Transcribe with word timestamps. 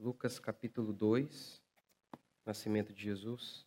Lucas 0.00 0.38
capítulo 0.38 0.92
2, 0.92 1.60
nascimento 2.46 2.92
de 2.92 3.02
Jesus. 3.02 3.66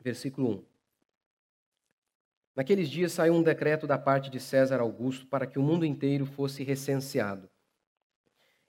Versículo 0.00 0.48
1. 0.60 0.64
Naqueles 2.56 2.88
dias 2.88 3.12
saiu 3.12 3.34
um 3.34 3.42
decreto 3.42 3.86
da 3.86 3.98
parte 3.98 4.30
de 4.30 4.40
César 4.40 4.80
Augusto 4.80 5.26
para 5.26 5.46
que 5.46 5.58
o 5.58 5.62
mundo 5.62 5.84
inteiro 5.84 6.24
fosse 6.24 6.62
recenseado. 6.62 7.50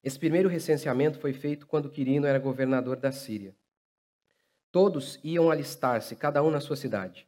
Esse 0.03 0.19
primeiro 0.19 0.49
recenseamento 0.49 1.19
foi 1.19 1.31
feito 1.31 1.65
quando 1.65 1.89
Quirino 1.89 2.27
era 2.27 2.37
governador 2.37 2.97
da 2.97 3.13
Síria. 3.13 3.55
Todos 4.73 5.21
iam 5.23 5.49
alistar-se, 5.49 6.17
cada 6.17 6.43
um 6.43 6.51
na 6.51 6.59
sua 6.59 6.75
cidade. 6.75 7.25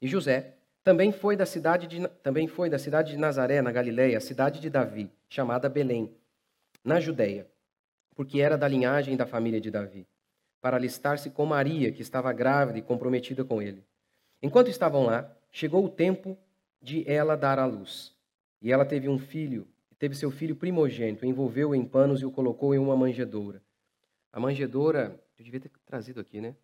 E 0.00 0.08
José 0.08 0.58
também 0.84 1.12
foi 1.12 1.36
da 1.36 1.46
cidade 1.46 1.86
de, 1.86 2.08
também 2.22 2.48
foi 2.48 2.68
da 2.68 2.78
cidade 2.78 3.12
de 3.12 3.18
Nazaré, 3.18 3.62
na 3.62 3.70
Galiléia, 3.70 4.18
a 4.18 4.20
cidade 4.20 4.60
de 4.60 4.68
Davi, 4.68 5.10
chamada 5.28 5.68
Belém, 5.68 6.12
na 6.84 6.98
Judéia, 6.98 7.46
porque 8.14 8.40
era 8.40 8.58
da 8.58 8.66
linhagem 8.66 9.16
da 9.16 9.26
família 9.26 9.60
de 9.60 9.70
Davi, 9.70 10.06
para 10.60 10.76
alistar-se 10.76 11.30
com 11.30 11.46
Maria, 11.46 11.92
que 11.92 12.02
estava 12.02 12.32
grávida 12.32 12.78
e 12.78 12.82
comprometida 12.82 13.44
com 13.44 13.62
ele. 13.62 13.84
Enquanto 14.42 14.68
estavam 14.68 15.04
lá, 15.04 15.30
chegou 15.50 15.84
o 15.84 15.88
tempo 15.88 16.36
de 16.80 17.08
ela 17.08 17.36
dar 17.36 17.58
à 17.58 17.64
luz. 17.64 18.12
E 18.60 18.72
ela 18.72 18.84
teve 18.84 19.08
um 19.08 19.18
filho, 19.18 19.68
teve 19.98 20.16
seu 20.16 20.30
filho 20.30 20.56
primogênito, 20.56 21.24
envolveu-o 21.24 21.74
em 21.74 21.84
panos 21.84 22.22
e 22.22 22.26
o 22.26 22.30
colocou 22.30 22.74
em 22.74 22.78
uma 22.78 22.96
manjedoura. 22.96 23.62
A 24.32 24.40
manjedoura, 24.40 25.20
eu 25.38 25.44
devia 25.44 25.60
ter 25.60 25.70
trazido 25.84 26.20
aqui, 26.20 26.40
né? 26.40 26.56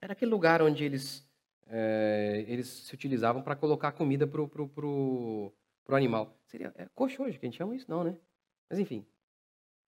Era 0.00 0.12
aquele 0.12 0.30
lugar 0.30 0.60
onde 0.60 0.84
eles 0.84 1.23
é, 1.68 2.44
eles 2.48 2.66
se 2.68 2.94
utilizavam 2.94 3.42
para 3.42 3.56
colocar 3.56 3.92
comida 3.92 4.26
para 4.26 4.42
o 4.42 4.48
pro, 4.48 4.68
pro, 4.68 5.52
pro 5.84 5.96
animal. 5.96 6.36
Seria 6.46 6.72
é, 6.76 6.88
hoje 6.96 7.38
que 7.38 7.46
a 7.46 7.48
gente 7.48 7.56
chama 7.56 7.74
isso, 7.74 7.90
não, 7.90 8.04
né? 8.04 8.16
Mas 8.68 8.78
enfim, 8.78 9.04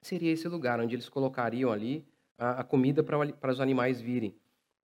seria 0.02 0.32
esse 0.32 0.46
lugar 0.48 0.80
onde 0.80 0.94
eles 0.94 1.08
colocariam 1.08 1.72
ali 1.72 2.06
a, 2.38 2.60
a 2.60 2.64
comida 2.64 3.02
para 3.02 3.52
os 3.52 3.60
animais 3.60 4.00
virem. 4.00 4.34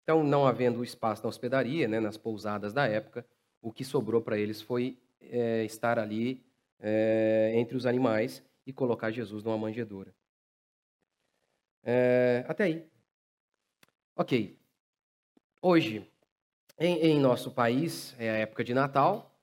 Então, 0.02 0.24
não 0.24 0.46
havendo 0.46 0.82
espaço 0.82 1.22
na 1.22 1.28
hospedaria, 1.28 1.86
né, 1.86 2.00
nas 2.00 2.16
pousadas 2.16 2.72
da 2.72 2.86
época, 2.86 3.26
o 3.60 3.70
que 3.70 3.84
sobrou 3.84 4.22
para 4.22 4.38
eles 4.38 4.62
foi 4.62 4.98
é, 5.20 5.64
estar 5.64 5.98
ali 5.98 6.42
é, 6.80 7.52
entre 7.54 7.76
os 7.76 7.84
animais 7.84 8.42
e 8.66 8.72
colocar 8.72 9.10
Jesus 9.10 9.42
numa 9.42 9.58
manjedoura. 9.58 10.14
É, 11.82 12.44
até 12.48 12.64
aí. 12.64 12.86
Ok. 14.16 14.58
Hoje, 15.60 16.10
em, 16.78 16.98
em 16.98 17.20
nosso 17.20 17.50
país, 17.50 18.14
é 18.18 18.30
a 18.30 18.36
época 18.38 18.62
de 18.62 18.72
Natal. 18.72 19.34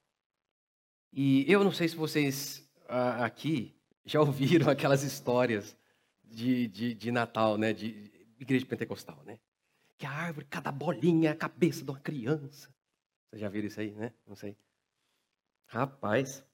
E 1.12 1.50
eu 1.52 1.64
não 1.64 1.72
sei 1.72 1.88
se 1.88 1.96
vocês 1.96 2.70
aqui 2.88 3.76
já 4.06 4.20
ouviram 4.22 4.70
aquelas 4.70 5.04
histórias 5.04 5.78
de, 6.24 6.68
de, 6.68 6.94
de 6.94 7.12
Natal, 7.12 7.58
né? 7.58 7.74
De 7.74 8.12
igreja 8.40 8.66
pentecostal, 8.66 9.22
né? 9.26 9.40
Que 9.98 10.06
a 10.06 10.12
árvore, 10.12 10.46
cada 10.46 10.72
bolinha 10.72 11.30
é 11.30 11.32
a 11.32 11.38
cabeça 11.38 11.84
de 11.84 11.90
uma 11.90 12.00
criança. 12.00 12.74
Vocês 13.30 13.42
já 13.42 13.50
viram 13.50 13.68
isso 13.68 13.80
aí, 13.80 13.92
né? 13.92 14.14
Não 14.28 14.36
sei. 14.36 14.58
Rapaz, 15.68 16.46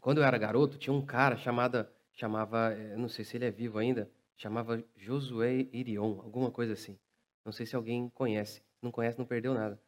quando 0.00 0.18
eu 0.18 0.24
era 0.24 0.38
garoto, 0.38 0.78
tinha 0.78 0.92
um 0.92 1.04
cara 1.04 1.36
chamada, 1.36 1.90
chamava, 2.12 2.72
eh, 2.72 2.96
não 2.96 3.08
sei 3.08 3.24
se 3.24 3.36
ele 3.36 3.46
é 3.46 3.50
vivo 3.50 3.78
ainda, 3.78 4.10
chamava 4.36 4.82
Josué 4.96 5.66
Irion, 5.72 6.20
alguma 6.20 6.50
coisa 6.50 6.74
assim. 6.74 6.98
Não 7.44 7.52
sei 7.52 7.66
se 7.66 7.74
alguém 7.74 8.08
conhece. 8.10 8.62
Não 8.80 8.90
conhece, 8.90 9.18
não 9.18 9.26
perdeu 9.26 9.54
nada. 9.54 9.80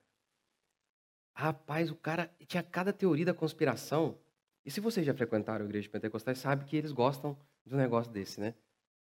Rapaz, 1.39 1.91
o 1.91 1.95
cara 1.95 2.35
tinha 2.49 2.63
cada 2.63 2.95
teoria 2.95 3.27
da 3.27 3.35
conspiração. 3.35 4.17
E 4.65 4.71
se 4.71 4.81
vocês 4.81 5.05
já 5.05 5.13
frequentaram 5.13 5.67
a 5.67 5.69
igreja 5.69 5.87
pentecostais, 5.87 6.39
sabe 6.39 6.65
que 6.65 6.75
eles 6.75 6.93
gostam 6.93 7.37
de 7.63 7.75
um 7.75 7.77
negócio 7.77 8.11
desse, 8.11 8.41
né? 8.41 8.55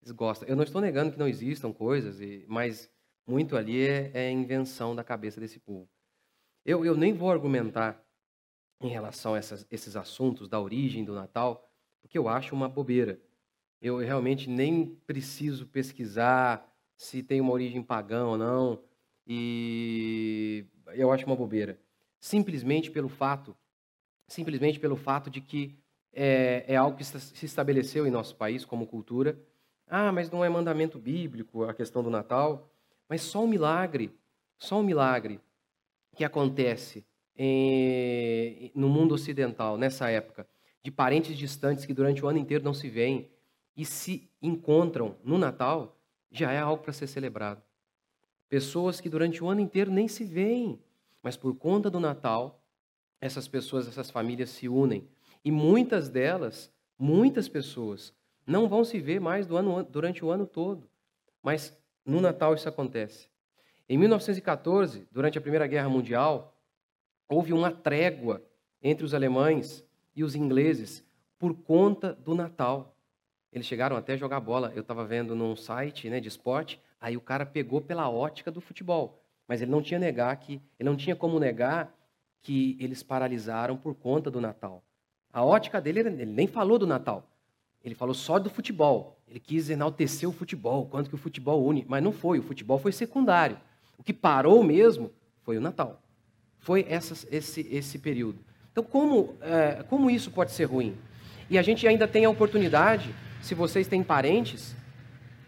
Eles 0.01 0.11
gostam. 0.11 0.49
Eu 0.49 0.55
não 0.55 0.63
estou 0.63 0.81
negando 0.81 1.11
que 1.11 1.19
não 1.19 1.27
existam 1.27 1.71
coisas, 1.71 2.17
mas 2.47 2.91
muito 3.27 3.55
ali 3.55 3.87
é, 3.87 4.09
é 4.15 4.31
invenção 4.31 4.95
da 4.95 5.03
cabeça 5.03 5.39
desse 5.39 5.59
povo. 5.59 5.87
Eu, 6.65 6.83
eu 6.83 6.97
nem 6.97 7.13
vou 7.13 7.29
argumentar 7.29 8.03
em 8.81 8.87
relação 8.87 9.35
a 9.35 9.37
essas, 9.37 9.67
esses 9.69 9.95
assuntos 9.95 10.49
da 10.49 10.59
origem 10.59 11.05
do 11.05 11.13
Natal, 11.13 11.69
porque 12.01 12.17
eu 12.17 12.27
acho 12.27 12.55
uma 12.55 12.67
bobeira. 12.67 13.21
Eu 13.79 13.99
realmente 13.99 14.49
nem 14.49 14.95
preciso 15.05 15.67
pesquisar 15.67 16.67
se 16.97 17.21
tem 17.21 17.39
uma 17.39 17.53
origem 17.53 17.83
pagã 17.83 18.25
ou 18.25 18.39
não, 18.39 18.83
e 19.27 20.65
eu 20.95 21.11
acho 21.11 21.27
uma 21.27 21.35
bobeira 21.35 21.79
simplesmente 22.23 22.89
pelo 22.89 23.09
fato, 23.09 23.53
simplesmente 24.29 24.79
pelo 24.79 24.95
fato 24.95 25.29
de 25.29 25.41
que 25.41 25.77
é, 26.13 26.63
é 26.69 26.75
algo 26.77 26.95
que 26.95 27.03
se 27.03 27.45
estabeleceu 27.45 28.07
em 28.07 28.09
nosso 28.11 28.37
país 28.37 28.63
como 28.63 28.87
cultura. 28.87 29.37
Ah, 29.85 30.09
mas 30.09 30.31
não 30.31 30.43
é 30.43 30.47
mandamento 30.47 30.97
bíblico 30.97 31.65
a 31.65 31.73
questão 31.73 32.01
do 32.01 32.09
Natal. 32.09 32.71
Mas 33.09 33.23
só 33.23 33.43
um 33.43 33.47
milagre, 33.47 34.09
só 34.57 34.79
um 34.79 34.83
milagre 34.83 35.41
que 36.15 36.23
acontece 36.23 37.05
em, 37.35 38.71
no 38.73 38.87
mundo 38.87 39.13
ocidental 39.13 39.77
nessa 39.77 40.09
época, 40.09 40.47
de 40.81 40.91
parentes 40.91 41.37
distantes 41.37 41.85
que 41.85 41.93
durante 41.93 42.23
o 42.23 42.29
ano 42.29 42.39
inteiro 42.39 42.63
não 42.63 42.73
se 42.73 42.89
veem 42.89 43.29
e 43.75 43.83
se 43.83 44.31
encontram 44.41 45.17
no 45.25 45.37
Natal, 45.37 45.99
já 46.31 46.53
é 46.53 46.59
algo 46.59 46.83
para 46.83 46.93
ser 46.93 47.07
celebrado. 47.07 47.61
Pessoas 48.47 49.01
que 49.01 49.09
durante 49.09 49.43
o 49.43 49.49
ano 49.49 49.59
inteiro 49.59 49.91
nem 49.91 50.07
se 50.07 50.23
veem, 50.23 50.79
mas 51.23 51.37
por 51.37 51.55
conta 51.55 51.89
do 51.89 52.01
Natal, 52.01 52.61
essas 53.21 53.47
pessoas, 53.47 53.87
essas 53.87 54.11
famílias 54.11 54.49
se 54.49 54.67
unem. 54.67 55.07
E 55.43 55.49
muitas 55.49 56.09
delas, 56.09 56.69
muitas 56.99 57.47
pessoas, 57.47 58.13
não 58.45 58.67
vão 58.67 58.83
se 58.83 58.99
ver 58.99 59.21
mais 59.21 59.49
ano, 59.49 59.81
durante 59.83 60.23
o 60.23 60.29
ano 60.29 60.45
todo. 60.45 60.89
Mas 61.41 61.75
no 62.05 62.19
Natal 62.19 62.53
isso 62.53 62.67
acontece. 62.67 63.29
Em 63.87 63.97
1914, 63.97 65.07
durante 65.09 65.37
a 65.37 65.41
Primeira 65.41 65.65
Guerra 65.65 65.87
Mundial, 65.87 66.57
houve 67.29 67.53
uma 67.53 67.71
trégua 67.71 68.43
entre 68.81 69.05
os 69.05 69.13
alemães 69.13 69.85
e 70.13 70.23
os 70.23 70.35
ingleses 70.35 71.05
por 71.39 71.53
conta 71.53 72.13
do 72.13 72.35
Natal. 72.35 72.97
Eles 73.51 73.67
chegaram 73.67 73.95
até 73.95 74.13
a 74.13 74.17
jogar 74.17 74.41
bola. 74.41 74.73
Eu 74.75 74.81
estava 74.81 75.05
vendo 75.05 75.35
num 75.35 75.55
site 75.55 76.09
né, 76.09 76.19
de 76.19 76.27
esporte, 76.27 76.81
aí 76.99 77.15
o 77.15 77.21
cara 77.21 77.45
pegou 77.45 77.79
pela 77.79 78.09
ótica 78.09 78.51
do 78.51 78.59
futebol. 78.59 79.22
Mas 79.47 79.61
ele 79.61 79.71
não 79.71 79.81
tinha 79.81 79.99
negar 79.99 80.35
que 80.37 80.61
ele 80.79 80.89
não 80.89 80.95
tinha 80.95 81.15
como 81.15 81.39
negar 81.39 81.93
que 82.41 82.77
eles 82.79 83.01
paralisaram 83.01 83.77
por 83.77 83.95
conta 83.95 84.29
do 84.29 84.41
Natal. 84.41 84.83
A 85.31 85.43
ótica 85.43 85.81
dele, 85.81 86.01
ele 86.01 86.25
nem 86.25 86.45
falou 86.45 86.77
do 86.77 86.85
Natal. 86.85 87.27
Ele 87.83 87.95
falou 87.95 88.13
só 88.13 88.37
do 88.37 88.49
futebol. 88.49 89.19
Ele 89.27 89.39
quis 89.39 89.69
enaltecer 89.69 90.29
o 90.29 90.31
futebol, 90.31 90.85
quanto 90.85 91.09
que 91.09 91.15
o 91.15 91.17
futebol 91.17 91.65
une, 91.65 91.85
mas 91.87 92.03
não 92.03 92.11
foi. 92.11 92.39
O 92.39 92.43
futebol 92.43 92.77
foi 92.77 92.91
secundário. 92.91 93.57
O 93.97 94.03
que 94.03 94.13
parou 94.13 94.63
mesmo 94.63 95.11
foi 95.41 95.57
o 95.57 95.61
Natal. 95.61 96.01
Foi 96.59 96.85
esse, 96.87 97.67
esse 97.69 97.99
período. 97.99 98.39
Então, 98.71 98.83
como, 98.83 99.35
é, 99.41 99.83
como 99.83 100.09
isso 100.09 100.31
pode 100.31 100.51
ser 100.51 100.65
ruim? 100.65 100.95
E 101.49 101.57
a 101.57 101.61
gente 101.61 101.87
ainda 101.87 102.07
tem 102.07 102.25
a 102.25 102.29
oportunidade, 102.29 103.13
se 103.41 103.53
vocês 103.53 103.87
têm 103.87 104.01
parentes, 104.01 104.75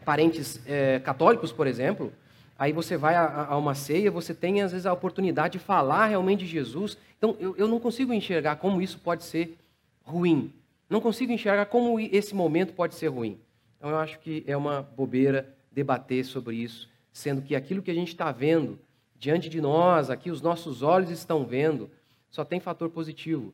parentes 0.04 0.62
é, 0.66 1.00
católicos, 1.00 1.52
por 1.52 1.68
exemplo, 1.68 2.12
Aí 2.58 2.72
você 2.72 2.96
vai 2.96 3.16
a, 3.16 3.48
a, 3.50 3.58
uma 3.58 3.76
ceia, 3.76 4.10
você 4.10 4.34
tem 4.34 4.62
às 4.62 4.72
vezes 4.72 4.86
a 4.86 4.94
oportunidade 4.94 5.54
de 5.54 5.60
falar 5.60 6.08
realmente 6.08 6.40
de 6.40 6.48
Jesus. 6.48 6.98
Então 7.18 7.36
eu, 7.40 7.56
eu 7.58 7.68
não 7.68 7.80
consigo 7.80 8.14
enxergar 8.14 8.56
como 8.56 8.82
isso 8.82 9.00
pode 9.00 9.24
ser 9.24 9.58
ruim. 10.04 10.54
Não 10.90 11.02
consigo 11.02 11.32
enxergar 11.32 11.66
como 11.66 12.00
esse 12.00 12.34
momento 12.34 12.74
pode 12.74 12.96
ser 12.96 13.08
ruim. 13.08 13.38
Então 13.78 13.90
eu 13.90 13.98
acho 13.98 14.20
que 14.20 14.44
é 14.48 14.56
uma 14.56 14.82
bobeira 14.82 15.54
debater 15.72 16.24
sobre 16.24 16.56
isso, 16.56 16.90
sendo 17.12 17.42
que 17.42 17.56
aquilo 17.56 17.82
que 17.82 17.92
a 17.92 17.96
gente 17.96 18.10
está 18.10 18.32
vendo 18.32 18.80
diante 19.18 19.50
de 19.50 19.60
nós, 19.60 20.10
aqui 20.10 20.32
os 20.32 20.42
nossos 20.42 20.82
olhos 20.82 21.10
estão 21.10 21.46
vendo, 21.46 21.90
só 22.30 22.46
tem 22.46 22.60
fator 22.60 22.90
positivo. 22.90 23.54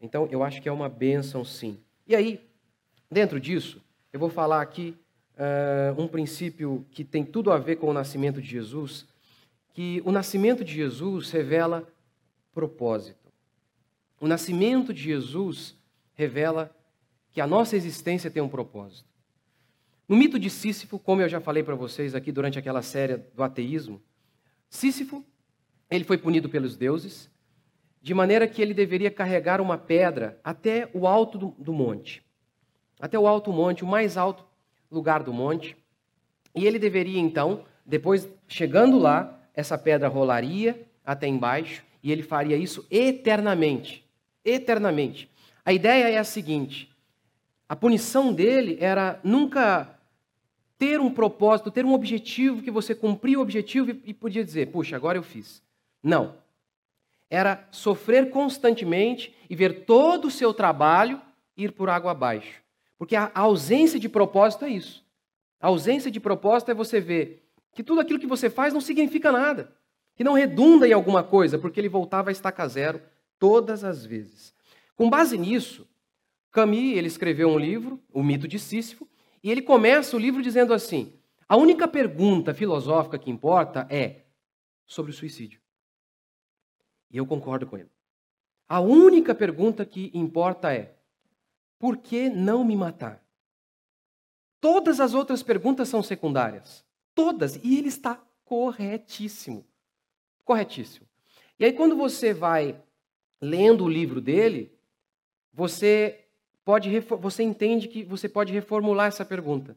Então 0.00 0.28
eu 0.30 0.42
acho 0.42 0.60
que 0.60 0.68
é 0.68 0.72
uma 0.72 0.88
bênção 0.88 1.44
sim. 1.44 1.78
E 2.06 2.14
aí, 2.14 2.40
dentro 3.10 3.40
disso, 3.40 3.80
eu 4.12 4.20
vou 4.20 4.28
falar 4.28 4.60
aqui 4.60 4.94
uh, 5.40 6.00
um 6.00 6.06
princípio 6.06 6.86
que 6.90 7.02
tem 7.02 7.24
tudo 7.24 7.50
a 7.50 7.58
ver 7.58 7.76
com 7.76 7.88
o 7.88 7.92
nascimento 7.92 8.40
de 8.40 8.48
Jesus, 8.48 9.06
que 9.72 10.02
o 10.04 10.12
nascimento 10.12 10.62
de 10.62 10.74
Jesus 10.74 11.30
revela 11.30 11.88
propósito. 12.52 13.30
O 14.20 14.26
nascimento 14.26 14.92
de 14.92 15.02
Jesus 15.02 15.74
revela 16.14 16.70
que 17.32 17.40
a 17.40 17.46
nossa 17.46 17.76
existência 17.76 18.30
tem 18.30 18.42
um 18.42 18.48
propósito. 18.48 19.08
No 20.06 20.16
mito 20.16 20.38
de 20.38 20.50
Sísifo, 20.50 20.98
como 20.98 21.22
eu 21.22 21.28
já 21.28 21.40
falei 21.40 21.62
para 21.62 21.74
vocês 21.74 22.14
aqui 22.14 22.30
durante 22.30 22.58
aquela 22.58 22.82
série 22.82 23.16
do 23.16 23.42
ateísmo, 23.42 24.02
Sísifo, 24.68 25.24
ele 25.90 26.04
foi 26.04 26.18
punido 26.18 26.48
pelos 26.48 26.76
deuses, 26.76 27.30
de 28.02 28.12
maneira 28.12 28.46
que 28.46 28.60
ele 28.60 28.74
deveria 28.74 29.10
carregar 29.10 29.60
uma 29.60 29.78
pedra 29.78 30.38
até 30.42 30.90
o 30.92 31.06
alto 31.06 31.38
do, 31.38 31.54
do 31.58 31.72
monte. 31.72 32.22
Até 32.98 33.18
o 33.18 33.26
alto 33.26 33.52
monte, 33.52 33.84
o 33.84 33.86
mais 33.86 34.16
alto 34.16 34.49
lugar 34.90 35.22
do 35.22 35.32
monte. 35.32 35.76
E 36.54 36.66
ele 36.66 36.78
deveria 36.78 37.20
então, 37.20 37.64
depois 37.84 38.28
chegando 38.48 38.98
lá, 38.98 39.38
essa 39.54 39.78
pedra 39.78 40.08
rolaria 40.08 40.86
até 41.04 41.26
embaixo 41.26 41.82
e 42.02 42.10
ele 42.10 42.22
faria 42.22 42.56
isso 42.56 42.86
eternamente. 42.90 44.04
eternamente. 44.44 45.30
A 45.64 45.72
ideia 45.72 46.08
é 46.10 46.18
a 46.18 46.24
seguinte: 46.24 46.90
a 47.68 47.76
punição 47.76 48.32
dele 48.32 48.78
era 48.80 49.20
nunca 49.22 49.96
ter 50.78 50.98
um 50.98 51.12
propósito, 51.12 51.70
ter 51.70 51.84
um 51.84 51.92
objetivo 51.92 52.62
que 52.62 52.70
você 52.70 52.94
cumpria 52.94 53.38
o 53.38 53.42
objetivo 53.42 53.90
e 53.90 54.14
podia 54.14 54.42
dizer, 54.42 54.68
puxa, 54.68 54.96
agora 54.96 55.18
eu 55.18 55.22
fiz. 55.22 55.62
Não. 56.02 56.36
Era 57.28 57.68
sofrer 57.70 58.30
constantemente 58.30 59.34
e 59.48 59.54
ver 59.54 59.84
todo 59.84 60.28
o 60.28 60.30
seu 60.30 60.54
trabalho 60.54 61.20
ir 61.54 61.72
por 61.72 61.90
água 61.90 62.12
abaixo. 62.12 62.62
Porque 63.00 63.16
a 63.16 63.30
ausência 63.32 63.98
de 63.98 64.10
propósito 64.10 64.66
é 64.66 64.68
isso. 64.68 65.02
A 65.58 65.68
ausência 65.68 66.10
de 66.10 66.20
propósito 66.20 66.70
é 66.70 66.74
você 66.74 67.00
ver 67.00 67.50
que 67.72 67.82
tudo 67.82 67.98
aquilo 67.98 68.18
que 68.18 68.26
você 68.26 68.50
faz 68.50 68.74
não 68.74 68.80
significa 68.82 69.32
nada, 69.32 69.74
que 70.14 70.22
não 70.22 70.34
redunda 70.34 70.86
em 70.86 70.92
alguma 70.92 71.24
coisa, 71.24 71.58
porque 71.58 71.80
ele 71.80 71.88
voltava 71.88 72.28
a 72.28 72.32
estaca 72.32 72.68
zero 72.68 73.00
todas 73.38 73.84
as 73.84 74.04
vezes. 74.04 74.54
Com 74.94 75.08
base 75.08 75.38
nisso, 75.38 75.88
Camus 76.52 76.94
ele 76.94 77.06
escreveu 77.06 77.48
um 77.48 77.58
livro, 77.58 77.98
O 78.12 78.22
Mito 78.22 78.46
de 78.46 78.58
Sísifo, 78.58 79.08
e 79.42 79.50
ele 79.50 79.62
começa 79.62 80.14
o 80.14 80.20
livro 80.20 80.42
dizendo 80.42 80.74
assim: 80.74 81.14
a 81.48 81.56
única 81.56 81.88
pergunta 81.88 82.52
filosófica 82.52 83.18
que 83.18 83.30
importa 83.30 83.86
é 83.88 84.26
sobre 84.84 85.10
o 85.10 85.14
suicídio. 85.14 85.58
E 87.10 87.16
eu 87.16 87.24
concordo 87.24 87.66
com 87.66 87.78
ele. 87.78 87.88
A 88.68 88.78
única 88.78 89.34
pergunta 89.34 89.86
que 89.86 90.10
importa 90.12 90.70
é: 90.70 90.99
por 91.80 91.96
que 91.96 92.28
não 92.28 92.62
me 92.62 92.76
matar? 92.76 93.24
Todas 94.60 95.00
as 95.00 95.14
outras 95.14 95.42
perguntas 95.42 95.88
são 95.88 96.02
secundárias. 96.02 96.84
Todas. 97.14 97.56
E 97.64 97.78
ele 97.78 97.88
está 97.88 98.22
corretíssimo. 98.44 99.66
Corretíssimo. 100.44 101.06
E 101.58 101.64
aí, 101.64 101.72
quando 101.72 101.96
você 101.96 102.34
vai 102.34 102.78
lendo 103.40 103.84
o 103.84 103.88
livro 103.88 104.20
dele, 104.20 104.78
você 105.52 106.26
pode 106.64 106.90
você 107.00 107.42
entende 107.42 107.88
que 107.88 108.04
você 108.04 108.28
pode 108.28 108.52
reformular 108.52 109.08
essa 109.08 109.24
pergunta. 109.24 109.74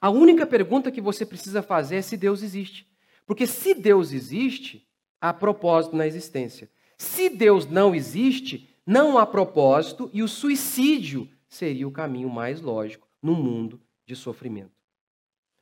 A 0.00 0.08
única 0.08 0.46
pergunta 0.46 0.92
que 0.92 1.00
você 1.00 1.26
precisa 1.26 1.62
fazer 1.62 1.96
é 1.96 2.02
se 2.02 2.16
Deus 2.16 2.44
existe. 2.44 2.86
Porque 3.26 3.46
se 3.46 3.74
Deus 3.74 4.12
existe, 4.12 4.86
há 5.20 5.32
propósito 5.32 5.96
na 5.96 6.06
existência. 6.06 6.70
Se 6.96 7.28
Deus 7.28 7.66
não 7.66 7.92
existe, 7.92 8.68
não 8.86 9.18
há 9.18 9.26
propósito 9.26 10.08
e 10.12 10.22
o 10.22 10.28
suicídio 10.28 11.28
seria 11.50 11.86
o 11.86 11.92
caminho 11.92 12.30
mais 12.30 12.60
lógico 12.60 13.06
no 13.20 13.34
mundo 13.34 13.80
de 14.06 14.16
sofrimento. 14.16 14.72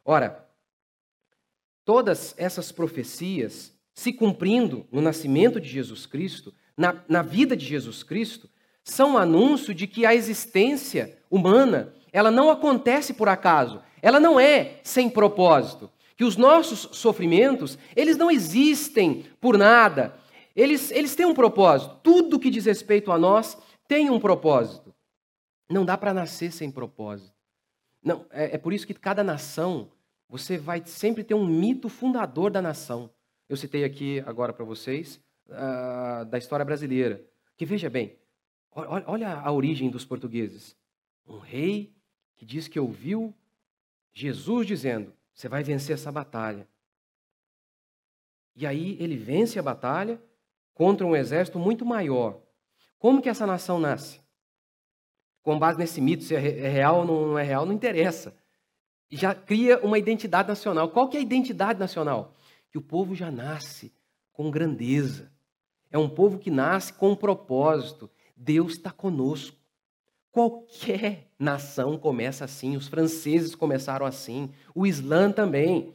Ora, 0.04 0.46
todas 1.84 2.34
essas 2.38 2.70
profecias 2.70 3.76
se 3.94 4.12
cumprindo 4.12 4.86
no 4.92 5.00
nascimento 5.00 5.60
de 5.60 5.68
Jesus 5.68 6.06
Cristo, 6.06 6.54
na, 6.76 7.02
na 7.08 7.22
vida 7.22 7.56
de 7.56 7.66
Jesus 7.66 8.04
Cristo, 8.04 8.48
são 8.84 9.14
um 9.14 9.18
anúncio 9.18 9.74
de 9.74 9.88
que 9.88 10.06
a 10.06 10.14
existência 10.14 11.18
humana, 11.28 11.92
ela 12.12 12.30
não 12.30 12.48
acontece 12.48 13.12
por 13.12 13.28
acaso, 13.28 13.82
ela 14.00 14.20
não 14.20 14.38
é 14.38 14.78
sem 14.84 15.10
propósito, 15.10 15.90
que 16.16 16.24
os 16.24 16.36
nossos 16.36 16.96
sofrimentos, 16.96 17.78
eles 17.94 18.16
não 18.16 18.30
existem 18.30 19.24
por 19.40 19.56
nada. 19.56 20.16
Eles, 20.54 20.90
eles 20.90 21.14
têm 21.14 21.26
um 21.26 21.34
propósito. 21.34 21.96
Tudo 22.02 22.40
que 22.40 22.50
diz 22.50 22.64
respeito 22.64 23.12
a 23.12 23.18
nós 23.18 23.56
tem 23.86 24.10
um 24.10 24.18
propósito. 24.18 24.87
Não 25.68 25.84
dá 25.84 25.96
para 25.96 26.14
nascer 26.14 26.52
sem 26.52 26.70
propósito. 26.70 27.34
Não, 28.02 28.24
é, 28.30 28.54
é 28.54 28.58
por 28.58 28.72
isso 28.72 28.86
que 28.86 28.94
cada 28.94 29.22
nação, 29.22 29.90
você 30.28 30.56
vai 30.56 30.82
sempre 30.84 31.22
ter 31.22 31.34
um 31.34 31.46
mito 31.46 31.88
fundador 31.88 32.50
da 32.50 32.62
nação. 32.62 33.10
Eu 33.48 33.56
citei 33.56 33.84
aqui 33.84 34.20
agora 34.26 34.52
para 34.52 34.64
vocês 34.64 35.20
uh, 35.48 36.24
da 36.26 36.38
história 36.38 36.64
brasileira. 36.64 37.24
Que 37.56 37.66
veja 37.66 37.90
bem, 37.90 38.16
Olha 39.06 39.40
a 39.40 39.50
origem 39.50 39.90
dos 39.90 40.04
portugueses. 40.04 40.76
Um 41.26 41.38
rei 41.38 41.92
que 42.36 42.44
diz 42.44 42.68
que 42.68 42.78
ouviu 42.78 43.34
Jesus 44.12 44.66
dizendo: 44.66 45.12
Você 45.34 45.48
vai 45.48 45.64
vencer 45.64 45.94
essa 45.94 46.12
batalha. 46.12 46.68
E 48.54 48.66
aí 48.66 48.96
ele 49.00 49.16
vence 49.16 49.58
a 49.58 49.62
batalha 49.62 50.22
contra 50.74 51.06
um 51.06 51.16
exército 51.16 51.58
muito 51.58 51.84
maior. 51.84 52.40
Como 52.98 53.20
que 53.20 53.28
essa 53.28 53.46
nação 53.46 53.80
nasce? 53.80 54.20
Com 55.42 55.58
base 55.58 55.78
nesse 55.78 56.00
mito, 56.00 56.24
se 56.24 56.34
é, 56.34 56.38
é 56.38 56.68
real 56.68 57.00
ou 57.00 57.04
não 57.06 57.38
é 57.38 57.42
real, 57.42 57.64
não 57.64 57.72
interessa. 57.72 58.34
Já 59.10 59.34
cria 59.34 59.78
uma 59.80 59.98
identidade 59.98 60.48
nacional. 60.48 60.90
Qual 60.90 61.08
que 61.08 61.16
é 61.16 61.20
a 61.20 61.22
identidade 61.22 61.78
nacional? 61.78 62.34
Que 62.70 62.78
o 62.78 62.82
povo 62.82 63.14
já 63.14 63.30
nasce 63.30 63.92
com 64.32 64.50
grandeza. 64.50 65.32
É 65.90 65.96
um 65.96 66.08
povo 66.08 66.38
que 66.38 66.50
nasce 66.50 66.92
com 66.92 67.10
um 67.10 67.16
propósito. 67.16 68.10
Deus 68.36 68.72
está 68.72 68.90
conosco. 68.90 69.56
Qualquer 70.30 71.30
nação 71.38 71.98
começa 71.98 72.44
assim, 72.44 72.76
os 72.76 72.86
franceses 72.86 73.54
começaram 73.54 74.04
assim, 74.04 74.50
o 74.74 74.86
Islã 74.86 75.32
também. 75.32 75.94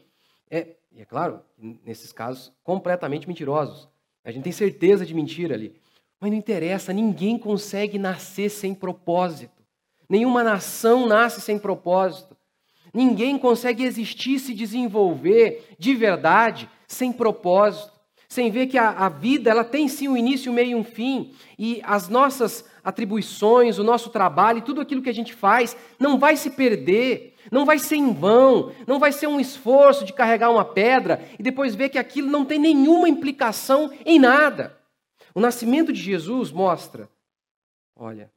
É, 0.50 0.76
e 0.92 1.02
é 1.02 1.06
claro, 1.06 1.42
nesses 1.58 2.12
casos, 2.12 2.52
completamente 2.64 3.28
mentirosos. 3.28 3.88
A 4.24 4.32
gente 4.32 4.44
tem 4.44 4.52
certeza 4.52 5.06
de 5.06 5.14
mentira 5.14 5.54
ali. 5.54 5.76
Mas 6.24 6.32
não 6.32 6.38
interessa, 6.38 6.94
ninguém 6.94 7.38
consegue 7.38 8.00
nascer 8.00 8.48
sem 8.48 8.74
propósito. 8.74 9.62
Nenhuma 10.10 10.42
nação 10.42 11.06
nasce 11.06 11.42
sem 11.42 11.60
propósito. 11.60 12.34
Ninguém 12.94 13.38
consegue 13.38 13.84
existir, 13.84 14.40
se 14.40 14.54
desenvolver 14.54 15.76
de 15.78 15.94
verdade 15.94 16.70
sem 16.88 17.12
propósito 17.12 17.92
sem 18.30 18.50
ver 18.50 18.66
que 18.66 18.80
a, 18.80 18.90
a, 18.90 19.10
vida 19.10 19.52
ela 19.52 19.64
tem 19.64 19.88
sim 19.88 20.08
um 20.08 20.18
início, 20.18 20.52
um 20.52 20.56
meio 20.56 20.72
e 20.72 20.76
um 20.76 20.84
fim, 20.84 21.36
e 21.60 21.80
as 21.84 22.10
nossas 22.10 22.66
atribuições, 22.84 23.78
o 23.78 23.84
nosso 23.84 24.10
trabalho, 24.10 24.64
tudo 24.64 24.82
aquilo 24.82 25.04
que 25.04 25.10
a 25.10 25.14
gente 25.14 25.32
faz, 25.32 25.78
não 26.00 26.18
vai 26.18 26.36
se 26.36 26.50
perder, 26.50 27.36
não 27.52 27.64
vai 27.64 27.78
ser 27.78 27.98
em 27.98 28.12
vão, 28.12 28.72
não 28.88 28.98
vai 28.98 29.12
ser 29.12 29.28
um 29.28 29.40
esforço 29.40 30.04
de 30.04 30.14
carregar 30.14 30.50
uma 30.50 30.66
pedra 30.66 31.22
e 31.38 31.44
depois 31.44 31.76
ver 31.76 31.90
que 31.90 32.00
aquilo 32.00 32.32
não 32.32 32.44
tem 32.44 32.58
nenhuma 32.58 33.08
implicação 33.08 33.92
em 34.04 34.18
nada. 34.18 34.82
O 35.34 35.40
nascimento 35.40 35.92
de 35.92 36.02
Jesus 36.02 36.52
mostra, 36.52 37.10
olha, 37.96 38.32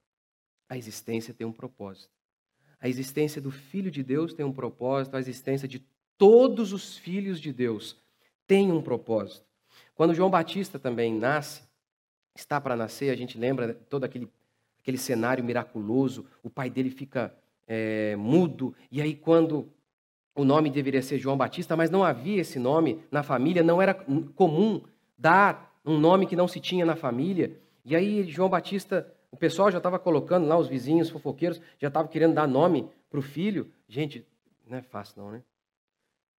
a 0.69 0.77
existência 0.77 1.35
tem 1.35 1.47
um 1.47 1.53
propósito. 1.53 2.11
A 2.81 2.89
existência 2.89 3.41
do 3.41 3.51
Filho 3.51 3.91
de 3.91 4.03
Deus 4.03 4.33
tem 4.33 4.45
um 4.45 4.53
propósito, 4.53 5.17
a 5.17 5.21
existência 5.21 5.69
de 5.69 5.85
todos 6.17 6.73
os 6.73 6.97
filhos 6.97 7.41
de 7.41 7.53
Deus 7.53 7.97
tem 8.47 8.73
um 8.73 8.81
propósito. 8.81 9.45
Quando 9.95 10.15
João 10.15 10.31
Batista 10.31 10.79
também 10.79 11.15
nasce, 11.15 11.63
está 12.35 12.61
para 12.61 12.77
nascer, 12.77 13.11
a 13.11 13.17
gente 13.17 13.39
lembra 13.39 13.75
todo 13.75 14.05
aquele, 14.05 14.31
aquele 14.81 14.99
cenário 14.99 15.45
miraculoso, 15.45 16.27
o 16.43 16.51
pai 16.51 16.71
dele 16.71 16.91
fica 16.91 17.35
é, 17.67 18.15
mudo, 18.17 18.75
e 18.91 19.03
aí 19.03 19.15
quando 19.15 19.69
o 20.35 20.45
nome 20.45 20.71
deveria 20.71 21.03
ser 21.03 21.19
João 21.19 21.37
Batista, 21.37 21.77
mas 21.77 21.91
não 21.91 22.05
havia 22.05 22.41
esse 22.41 22.59
nome 22.59 23.03
na 23.11 23.23
família, 23.23 23.63
não 23.63 23.81
era 23.81 23.95
comum 24.35 24.83
dar 25.17 25.76
um 25.87 25.99
nome 25.99 26.27
que 26.27 26.35
não 26.35 26.49
se 26.49 26.59
tinha 26.61 26.85
na 26.85 26.97
família, 26.97 27.59
e 27.85 27.95
aí 27.95 28.25
João 28.25 28.49
Batista, 28.49 29.11
o 29.31 29.37
pessoal 29.37 29.71
já 29.71 29.79
estava 29.79 29.99
colocando 29.99 30.47
lá, 30.47 30.59
os 30.59 30.67
vizinhos 30.67 31.09
fofoqueiros, 31.09 31.61
já 31.79 31.89
estavam 31.89 32.11
querendo 32.11 32.35
dar 32.35 32.49
nome 32.49 32.91
para 33.09 33.21
o 33.21 33.23
filho. 33.23 33.73
Gente, 33.89 34.27
não 34.67 34.77
é 34.77 34.83
fácil 34.83 35.23
não, 35.23 35.31
né? 35.31 35.43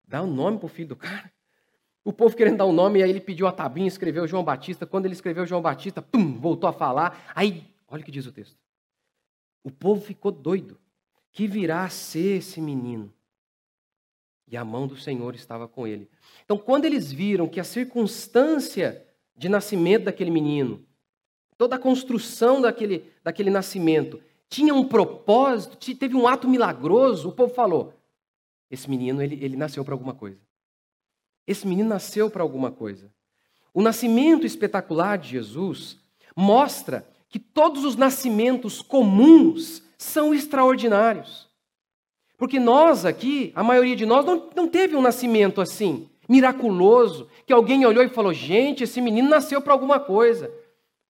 Dá 0.05 0.21
um 0.21 0.27
nome 0.27 0.57
para 0.57 0.65
o 0.65 0.69
filho 0.69 0.89
do 0.89 0.95
cara. 0.95 1.31
O 2.03 2.13
povo 2.13 2.35
querendo 2.35 2.57
dar 2.57 2.65
um 2.65 2.73
nome, 2.73 2.99
e 2.99 3.03
aí 3.03 3.09
ele 3.09 3.21
pediu 3.21 3.47
a 3.47 3.51
tabinha, 3.51 3.87
escreveu 3.87 4.27
João 4.27 4.43
Batista. 4.43 4.85
Quando 4.85 5.05
ele 5.05 5.13
escreveu 5.13 5.45
João 5.45 5.61
Batista, 5.61 6.01
pum, 6.01 6.39
voltou 6.39 6.69
a 6.69 6.73
falar. 6.73 7.31
Aí, 7.35 7.65
olha 7.87 8.01
o 8.01 8.05
que 8.05 8.11
diz 8.11 8.25
o 8.25 8.31
texto. 8.31 8.57
O 9.63 9.71
povo 9.71 10.01
ficou 10.01 10.31
doido. 10.31 10.77
Que 11.31 11.47
virá 11.47 11.83
a 11.83 11.89
ser 11.89 12.37
esse 12.37 12.61
menino? 12.61 13.13
E 14.47 14.55
a 14.55 14.63
mão 14.63 14.87
do 14.87 14.95
Senhor 14.95 15.35
estava 15.35 15.67
com 15.67 15.85
ele. 15.85 16.09
Então, 16.45 16.57
quando 16.57 16.85
eles 16.85 17.11
viram 17.11 17.47
que 17.47 17.59
a 17.59 17.65
circunstância 17.65 19.05
de 19.37 19.47
nascimento 19.47 20.05
daquele 20.05 20.31
menino, 20.31 20.83
toda 21.57 21.75
a 21.75 21.79
construção 21.79 22.61
daquele, 22.61 23.11
daquele 23.23 23.49
nascimento, 23.49 24.19
tinha 24.49 24.73
um 24.73 24.83
propósito, 24.83 25.77
teve 25.95 26.15
um 26.15 26.27
ato 26.27 26.47
milagroso, 26.47 27.29
o 27.29 27.31
povo 27.31 27.53
falou: 27.53 27.93
esse 28.69 28.89
menino, 28.89 29.21
ele, 29.21 29.37
ele 29.43 29.55
nasceu 29.55 29.83
para 29.83 29.93
alguma 29.93 30.13
coisa. 30.13 30.39
Esse 31.45 31.65
menino 31.67 31.89
nasceu 31.89 32.29
para 32.29 32.43
alguma 32.43 32.71
coisa. 32.71 33.11
O 33.73 33.81
nascimento 33.81 34.45
espetacular 34.45 35.17
de 35.17 35.29
Jesus 35.29 35.97
mostra 36.35 37.07
que 37.29 37.39
todos 37.39 37.85
os 37.85 37.95
nascimentos 37.95 38.81
comuns 38.81 39.83
são 39.97 40.33
extraordinários. 40.33 41.47
Porque 42.37 42.59
nós 42.59 43.05
aqui, 43.05 43.51
a 43.55 43.63
maioria 43.63 43.95
de 43.95 44.05
nós, 44.05 44.25
não, 44.25 44.49
não 44.55 44.67
teve 44.67 44.95
um 44.95 45.01
nascimento 45.01 45.59
assim, 45.59 46.09
miraculoso, 46.27 47.29
que 47.45 47.53
alguém 47.53 47.85
olhou 47.85 48.03
e 48.03 48.09
falou: 48.09 48.33
gente, 48.33 48.83
esse 48.83 48.99
menino 49.01 49.29
nasceu 49.29 49.61
para 49.61 49.73
alguma 49.73 49.99
coisa. 49.99 50.53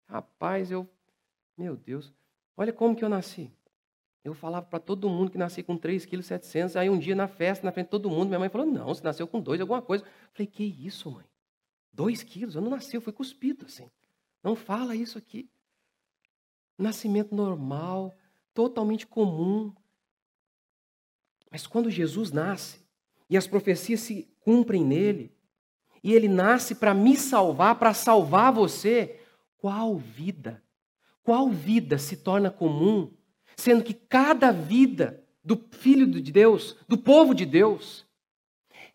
Rapaz, 0.08 0.72
eu. 0.72 0.88
Meu 1.58 1.76
Deus, 1.76 2.14
olha 2.56 2.74
como 2.74 2.96
que 2.96 3.04
eu 3.04 3.10
nasci. 3.10 3.52
Eu 4.24 4.34
falava 4.34 4.66
para 4.66 4.80
todo 4.80 5.10
mundo 5.10 5.32
que 5.32 5.38
nasci 5.38 5.64
com 5.64 5.78
3,7 5.78 6.70
kg. 6.70 6.78
Aí 6.78 6.90
um 6.90 7.00
dia 7.00 7.16
na 7.16 7.28
festa, 7.28 7.66
na 7.66 7.72
frente 7.72 7.88
de 7.88 7.92
todo 7.92 8.10
mundo, 8.10 8.28
minha 8.28 8.40
mãe 8.40 8.50
falou: 8.50 8.68
Não, 8.68 8.88
você 8.88 9.04
nasceu 9.04 9.28
com 9.28 9.40
dois, 9.40 9.60
alguma 9.60 9.82
coisa. 9.82 10.04
Eu 10.04 10.10
falei: 10.34 10.48
Que 10.48 10.64
isso, 10.64 11.10
mãe? 11.12 11.26
2 11.94 12.24
quilos? 12.24 12.56
Eu 12.56 12.62
não 12.62 12.70
nasci, 12.70 12.96
eu 12.96 13.02
fui 13.02 13.12
cuspido 13.12 13.66
assim. 13.66 13.90
Não 14.44 14.56
fala 14.56 14.96
isso 14.96 15.18
aqui. 15.18 15.50
Nascimento 16.78 17.36
normal, 17.36 18.16
totalmente 18.54 19.06
comum. 19.06 19.74
Mas 21.50 21.68
quando 21.68 21.90
Jesus 21.90 22.32
nasce 22.32 22.80
e 23.32 23.38
as 23.38 23.48
profecias 23.48 24.02
se 24.02 24.28
cumprem 24.42 24.84
nele, 24.84 25.32
e 26.04 26.12
ele 26.12 26.28
nasce 26.28 26.76
para 26.76 26.94
me 26.94 27.16
salvar, 27.16 27.80
para 27.80 27.94
salvar 27.94 28.52
você, 28.52 29.22
qual 29.58 29.96
vida? 29.96 30.62
Qual 31.24 31.50
vida 31.50 31.98
se 31.98 32.18
torna 32.18 32.52
comum, 32.52 33.10
sendo 33.56 33.86
que 33.86 33.94
cada 33.94 34.52
vida 34.52 35.24
do 35.42 35.56
Filho 35.72 36.06
de 36.08 36.30
Deus, 36.30 36.76
do 36.90 36.98
povo 36.98 37.34
de 37.34 37.46
Deus, 37.46 38.06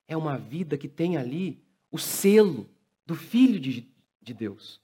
é 0.06 0.14
uma 0.14 0.36
vida 0.36 0.76
que 0.76 0.86
tem 0.86 1.16
ali 1.16 1.64
o 1.90 1.98
selo 1.98 2.68
do 3.06 3.14
Filho 3.14 3.58
de, 3.58 3.90
de 4.20 4.34
Deus. 4.34 4.82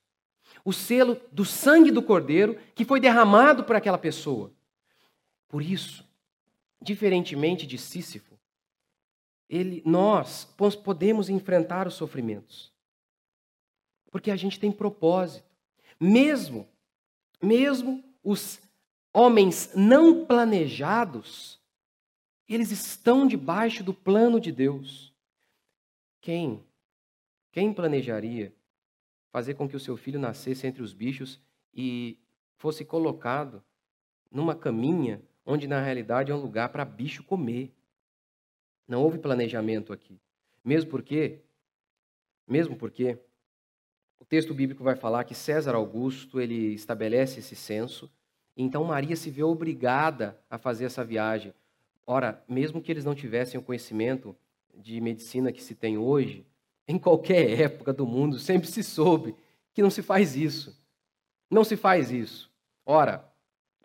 O 0.64 0.72
selo 0.72 1.20
do 1.30 1.44
sangue 1.44 1.90
do 1.90 2.02
Cordeiro 2.02 2.56
que 2.74 2.86
foi 2.86 3.00
derramado 3.00 3.64
por 3.64 3.76
aquela 3.76 3.98
pessoa. 3.98 4.50
Por 5.46 5.60
isso, 5.60 6.08
diferentemente 6.80 7.66
de 7.66 7.76
Sísifo, 7.76 8.31
ele, 9.52 9.82
nós 9.84 10.46
podemos 10.82 11.28
enfrentar 11.28 11.86
os 11.86 11.92
sofrimentos. 11.92 12.72
Porque 14.10 14.30
a 14.30 14.36
gente 14.36 14.58
tem 14.58 14.72
propósito. 14.72 15.46
Mesmo, 16.00 16.66
mesmo 17.40 18.02
os 18.24 18.58
homens 19.12 19.70
não 19.74 20.24
planejados, 20.24 21.60
eles 22.48 22.70
estão 22.70 23.26
debaixo 23.26 23.84
do 23.84 23.92
plano 23.92 24.40
de 24.40 24.50
Deus. 24.50 25.14
Quem? 26.22 26.64
Quem 27.50 27.74
planejaria 27.74 28.54
fazer 29.30 29.52
com 29.52 29.68
que 29.68 29.76
o 29.76 29.80
seu 29.80 29.98
filho 29.98 30.18
nascesse 30.18 30.66
entre 30.66 30.82
os 30.82 30.94
bichos 30.94 31.38
e 31.74 32.18
fosse 32.56 32.86
colocado 32.86 33.62
numa 34.30 34.54
caminha 34.54 35.20
onde 35.44 35.66
na 35.66 35.78
realidade 35.78 36.32
é 36.32 36.34
um 36.34 36.40
lugar 36.40 36.70
para 36.70 36.86
bicho 36.86 37.22
comer? 37.22 37.70
Não 38.86 39.02
houve 39.02 39.18
planejamento 39.18 39.92
aqui. 39.92 40.20
Mesmo 40.64 40.90
porque, 40.90 41.40
mesmo 42.46 42.76
porque 42.76 43.18
o 44.18 44.24
texto 44.24 44.54
bíblico 44.54 44.84
vai 44.84 44.94
falar 44.94 45.24
que 45.24 45.34
César 45.34 45.74
Augusto 45.74 46.40
ele 46.40 46.74
estabelece 46.74 47.40
esse 47.40 47.56
censo, 47.56 48.10
então 48.56 48.84
Maria 48.84 49.16
se 49.16 49.30
vê 49.30 49.42
obrigada 49.42 50.38
a 50.48 50.58
fazer 50.58 50.84
essa 50.84 51.04
viagem. 51.04 51.52
Ora, 52.06 52.42
mesmo 52.48 52.80
que 52.80 52.92
eles 52.92 53.04
não 53.04 53.14
tivessem 53.14 53.58
o 53.58 53.62
conhecimento 53.62 54.36
de 54.74 55.00
medicina 55.00 55.52
que 55.52 55.62
se 55.62 55.74
tem 55.74 55.98
hoje, 55.98 56.46
em 56.86 56.98
qualquer 56.98 57.60
época 57.60 57.92
do 57.92 58.06
mundo 58.06 58.38
sempre 58.38 58.68
se 58.68 58.82
soube 58.82 59.34
que 59.72 59.82
não 59.82 59.90
se 59.90 60.02
faz 60.02 60.36
isso. 60.36 60.78
Não 61.50 61.64
se 61.64 61.76
faz 61.76 62.10
isso. 62.10 62.50
Ora, 62.84 63.30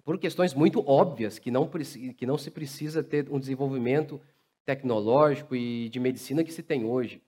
por 0.03 0.17
questões 0.17 0.53
muito 0.53 0.83
óbvias, 0.87 1.37
que 1.39 1.51
não, 1.51 1.69
que 2.15 2.25
não 2.25 2.37
se 2.37 2.49
precisa 2.49 3.03
ter 3.03 3.29
um 3.29 3.39
desenvolvimento 3.39 4.21
tecnológico 4.67 5.55
e 5.55 5.87
de 5.87 5.97
medicina 5.97 6.43
que 6.43 6.51
se 6.51 6.61
tem 6.61 6.83
hoje. 6.83 7.21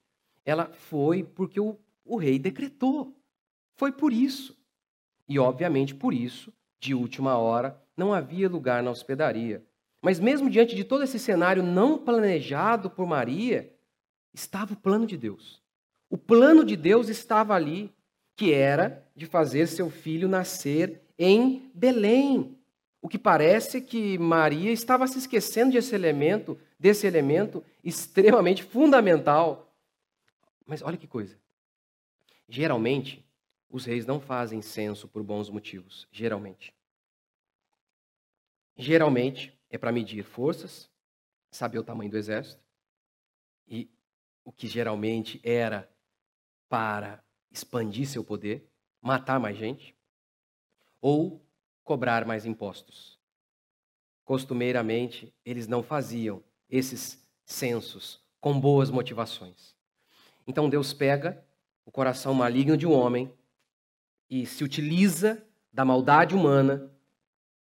Ela 0.46 0.66
foi 0.66 1.24
porque 1.24 1.58
o, 1.58 1.78
o 2.04 2.18
rei 2.18 2.38
decretou. 2.38 3.16
Foi 3.78 3.94
por 3.94 4.12
isso. 4.12 4.58
E, 5.28 5.40
obviamente, 5.40 5.96
por 5.96 6.14
isso, 6.14 6.52
de 6.82 6.94
última 6.94 7.38
hora, 7.38 7.82
não 7.96 8.14
havia 8.14 8.50
lugar 8.50 8.84
na 8.84 8.92
hospedaria. 8.92 9.64
Mas 10.02 10.20
mesmo 10.20 10.50
diante 10.50 10.76
de 10.76 10.84
todo 10.84 11.04
esse 11.04 11.18
cenário 11.18 11.64
não 11.64 11.98
planejado 11.98 12.90
por 12.90 13.08
Maria, 13.08 13.74
estava 14.34 14.74
o 14.74 14.78
plano 14.78 15.06
de 15.06 15.16
Deus. 15.16 15.62
O 16.10 16.18
plano 16.18 16.66
de 16.66 16.76
Deus 16.76 17.08
estava 17.08 17.54
ali, 17.54 17.94
que 18.36 18.52
era 18.52 19.08
de 19.16 19.26
fazer 19.26 19.68
seu 19.68 19.90
filho 19.90 20.28
nascer 20.28 21.02
em 21.18 21.72
Belém. 21.74 22.58
O 23.02 23.08
que 23.08 23.18
parece 23.18 23.80
que 23.80 24.18
Maria 24.18 24.72
estava 24.74 25.08
se 25.08 25.20
esquecendo 25.20 25.72
desse 25.72 25.96
elemento, 25.96 26.58
desse 26.80 27.06
elemento 27.06 27.64
extremamente 27.84 28.64
fundamental. 28.64 29.76
Mas 30.66 30.82
olha 30.82 30.98
que 30.98 31.08
coisa. 31.08 31.38
Geralmente, 32.48 33.26
os 33.70 33.86
reis 33.86 34.06
não 34.06 34.20
fazem 34.20 34.62
censo 34.62 35.08
por 35.08 35.22
bons 35.22 35.50
motivos, 35.50 36.08
geralmente. 36.12 36.74
Geralmente, 38.78 39.54
é 39.70 39.78
para 39.78 39.92
medir 39.92 40.24
forças, 40.24 40.90
saber 41.52 41.78
o 41.80 41.84
tamanho 41.84 42.10
do 42.10 42.18
exército, 42.18 42.64
e 43.68 43.92
o 44.44 44.52
que 44.52 44.68
geralmente 44.68 45.40
era 45.44 45.92
para 46.68 47.24
expandir 47.52 48.08
seu 48.08 48.24
poder, 48.24 48.68
matar 49.02 49.40
mais 49.40 49.58
gente, 49.58 49.96
ou 51.02 51.46
cobrar 51.84 52.26
mais 52.26 52.46
impostos. 52.46 53.20
Costumeiramente, 54.24 55.34
eles 55.44 55.68
não 55.68 55.84
faziam 55.84 56.44
esses 56.70 57.20
censos 57.46 58.22
com 58.40 58.60
boas 58.60 58.90
motivações. 58.90 59.76
Então 60.48 60.70
Deus 60.70 60.94
pega 60.94 61.44
o 61.86 61.92
coração 61.92 62.34
maligno 62.34 62.78
de 62.78 62.86
um 62.86 62.94
homem 62.94 63.34
e 64.30 64.46
se 64.46 64.64
utiliza 64.64 65.44
da 65.72 65.84
maldade 65.84 66.36
humana 66.36 66.92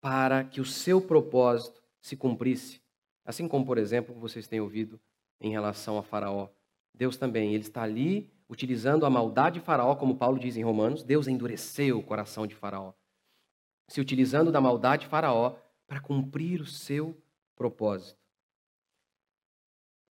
para 0.00 0.44
que 0.44 0.60
o 0.60 0.64
seu 0.64 1.00
propósito 1.00 1.82
se 2.00 2.16
cumprisse. 2.16 2.80
Assim 3.24 3.46
como, 3.46 3.64
por 3.64 3.78
exemplo, 3.78 4.14
vocês 4.14 4.46
têm 4.46 4.60
ouvido 4.60 5.00
em 5.40 5.50
relação 5.50 5.98
a 5.98 6.02
Faraó. 6.02 6.48
Deus 6.94 7.16
também, 7.16 7.54
ele 7.54 7.62
está 7.62 7.82
ali 7.82 8.30
utilizando 8.48 9.06
a 9.06 9.10
maldade 9.10 9.60
de 9.60 9.64
Faraó, 9.64 9.94
como 9.94 10.16
Paulo 10.16 10.38
diz 10.38 10.56
em 10.56 10.64
Romanos, 10.64 11.02
Deus 11.04 11.28
endureceu 11.28 11.98
o 11.98 12.02
coração 12.02 12.46
de 12.46 12.54
Faraó. 12.54 12.92
Se 13.88 14.00
utilizando 14.00 14.50
da 14.50 14.60
maldade 14.60 15.02
de 15.02 15.08
Faraó 15.08 15.56
para 15.86 16.00
cumprir 16.00 16.60
o 16.60 16.66
seu 16.66 17.16
propósito. 17.54 18.19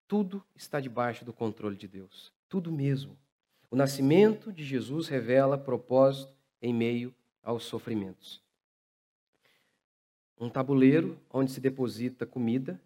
Tudo 0.07 0.45
está 0.55 0.81
debaixo 0.81 1.25
do 1.25 1.33
controle 1.33 1.77
de 1.77 1.89
Deus. 1.89 2.33
Tudo 2.49 2.71
mesmo. 2.71 3.17
O 3.71 3.77
nascimento 3.77 4.53
de 4.53 4.65
Jesus 4.65 5.09
revela 5.09 5.59
propósito 5.59 6.33
em 6.63 6.73
meio 6.73 7.15
aos 7.43 7.65
sofrimentos 7.65 8.45
um 10.39 10.51
tabuleiro 10.51 11.19
onde 11.31 11.51
se 11.51 11.61
deposita 11.61 12.27
comida. 12.27 12.81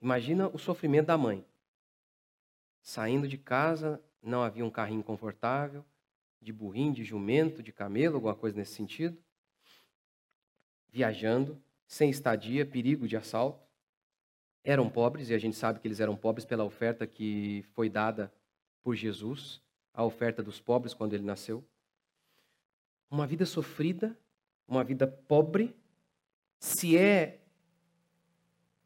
Imagina 0.00 0.48
o 0.48 0.58
sofrimento 0.58 1.06
da 1.06 1.18
mãe. 1.18 1.44
Saindo 2.80 3.26
de 3.26 3.36
casa, 3.36 4.00
não 4.22 4.42
havia 4.42 4.64
um 4.64 4.70
carrinho 4.70 5.02
confortável, 5.02 5.84
de 6.40 6.52
burrinho, 6.52 6.92
de 6.92 7.04
jumento, 7.04 7.62
de 7.62 7.72
camelo, 7.72 8.16
alguma 8.16 8.34
coisa 8.34 8.56
nesse 8.56 8.74
sentido. 8.74 9.18
Viajando, 10.90 11.60
sem 11.86 12.10
estadia, 12.10 12.64
perigo 12.64 13.08
de 13.08 13.16
assalto. 13.16 13.63
Eram 14.64 14.88
pobres, 14.88 15.28
e 15.28 15.34
a 15.34 15.38
gente 15.38 15.56
sabe 15.56 15.78
que 15.78 15.86
eles 15.86 16.00
eram 16.00 16.16
pobres 16.16 16.46
pela 16.46 16.64
oferta 16.64 17.06
que 17.06 17.62
foi 17.74 17.90
dada 17.90 18.32
por 18.82 18.96
Jesus, 18.96 19.60
a 19.92 20.02
oferta 20.02 20.42
dos 20.42 20.58
pobres 20.58 20.94
quando 20.94 21.12
ele 21.12 21.22
nasceu. 21.22 21.62
Uma 23.10 23.26
vida 23.26 23.44
sofrida, 23.44 24.16
uma 24.66 24.82
vida 24.82 25.06
pobre, 25.06 25.76
se 26.58 26.96
é 26.96 27.40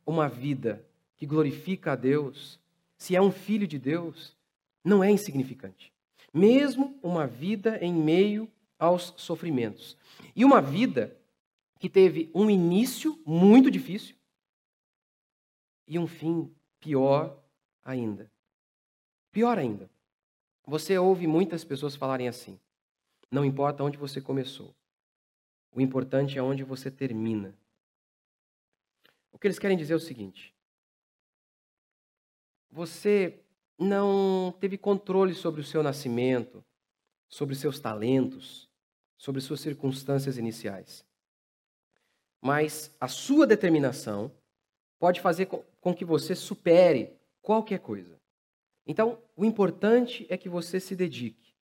uma 0.04 0.28
vida 0.28 0.84
que 1.16 1.24
glorifica 1.24 1.92
a 1.92 1.96
Deus, 1.96 2.58
se 2.96 3.14
é 3.14 3.22
um 3.22 3.30
filho 3.30 3.66
de 3.66 3.78
Deus, 3.78 4.36
não 4.82 5.02
é 5.02 5.10
insignificante. 5.12 5.92
Mesmo 6.34 6.98
uma 7.02 7.24
vida 7.24 7.78
em 7.80 7.94
meio 7.94 8.50
aos 8.76 9.14
sofrimentos. 9.16 9.96
E 10.34 10.44
uma 10.44 10.60
vida 10.60 11.16
que 11.78 11.88
teve 11.88 12.30
um 12.34 12.50
início 12.50 13.16
muito 13.24 13.70
difícil 13.70 14.17
e 15.88 15.98
um 15.98 16.06
fim 16.06 16.54
pior 16.78 17.42
ainda. 17.82 18.30
Pior 19.32 19.58
ainda. 19.58 19.90
Você 20.66 20.98
ouve 20.98 21.26
muitas 21.26 21.64
pessoas 21.64 21.96
falarem 21.96 22.28
assim: 22.28 22.60
não 23.30 23.44
importa 23.44 23.82
onde 23.82 23.96
você 23.96 24.20
começou, 24.20 24.74
o 25.72 25.80
importante 25.80 26.38
é 26.38 26.42
onde 26.42 26.62
você 26.62 26.90
termina. 26.90 27.56
O 29.32 29.38
que 29.38 29.46
eles 29.46 29.58
querem 29.58 29.76
dizer 29.76 29.94
é 29.94 29.96
o 29.96 30.00
seguinte: 30.00 30.54
você 32.70 33.40
não 33.78 34.54
teve 34.60 34.76
controle 34.76 35.34
sobre 35.34 35.60
o 35.60 35.64
seu 35.64 35.82
nascimento, 35.82 36.62
sobre 37.28 37.54
seus 37.54 37.80
talentos, 37.80 38.68
sobre 39.16 39.40
suas 39.40 39.60
circunstâncias 39.60 40.36
iniciais. 40.36 41.04
Mas 42.40 42.94
a 43.00 43.08
sua 43.08 43.46
determinação 43.46 44.32
pode 44.98 45.20
fazer 45.20 45.46
com 45.46 45.94
que 45.94 46.04
você 46.04 46.34
supere 46.34 47.16
qualquer 47.40 47.78
coisa. 47.78 48.18
Então, 48.86 49.22
o 49.36 49.44
importante 49.44 50.26
é 50.28 50.36
que 50.36 50.48
você 50.48 50.80
se 50.80 50.96
dedique, 50.96 51.54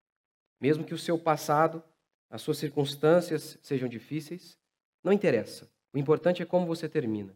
mesmo 0.61 0.85
que 0.85 0.95
o 0.95 0.99
seu 0.99 1.19
passado, 1.19 1.83
as 2.31 2.43
suas 2.43 2.59
circunstâncias 2.59 3.59
sejam 3.63 3.89
difíceis, 3.89 4.59
não 5.03 5.13
interessa. 5.13 5.71
O 5.93 5.99
importante 5.99 6.43
é 6.43 6.47
como 6.47 6.67
você 6.67 6.89
termina. 6.89 7.35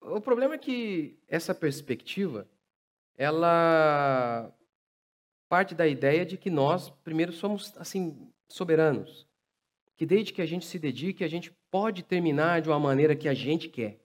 O 0.00 0.20
problema 0.20 0.54
é 0.54 0.58
que 0.58 1.18
essa 1.28 1.54
perspectiva, 1.54 2.48
ela 3.16 4.54
parte 5.48 5.74
da 5.74 5.86
ideia 5.86 6.26
de 6.26 6.36
que 6.36 6.50
nós, 6.50 6.90
primeiro, 6.90 7.32
somos 7.32 7.74
assim 7.76 8.30
soberanos, 8.48 9.26
que 9.96 10.06
desde 10.06 10.32
que 10.32 10.42
a 10.42 10.46
gente 10.46 10.66
se 10.66 10.78
dedique, 10.78 11.24
a 11.24 11.28
gente 11.28 11.56
pode 11.70 12.02
terminar 12.02 12.60
de 12.60 12.68
uma 12.68 12.78
maneira 12.78 13.14
que 13.16 13.28
a 13.28 13.34
gente 13.34 13.68
quer. 13.68 14.00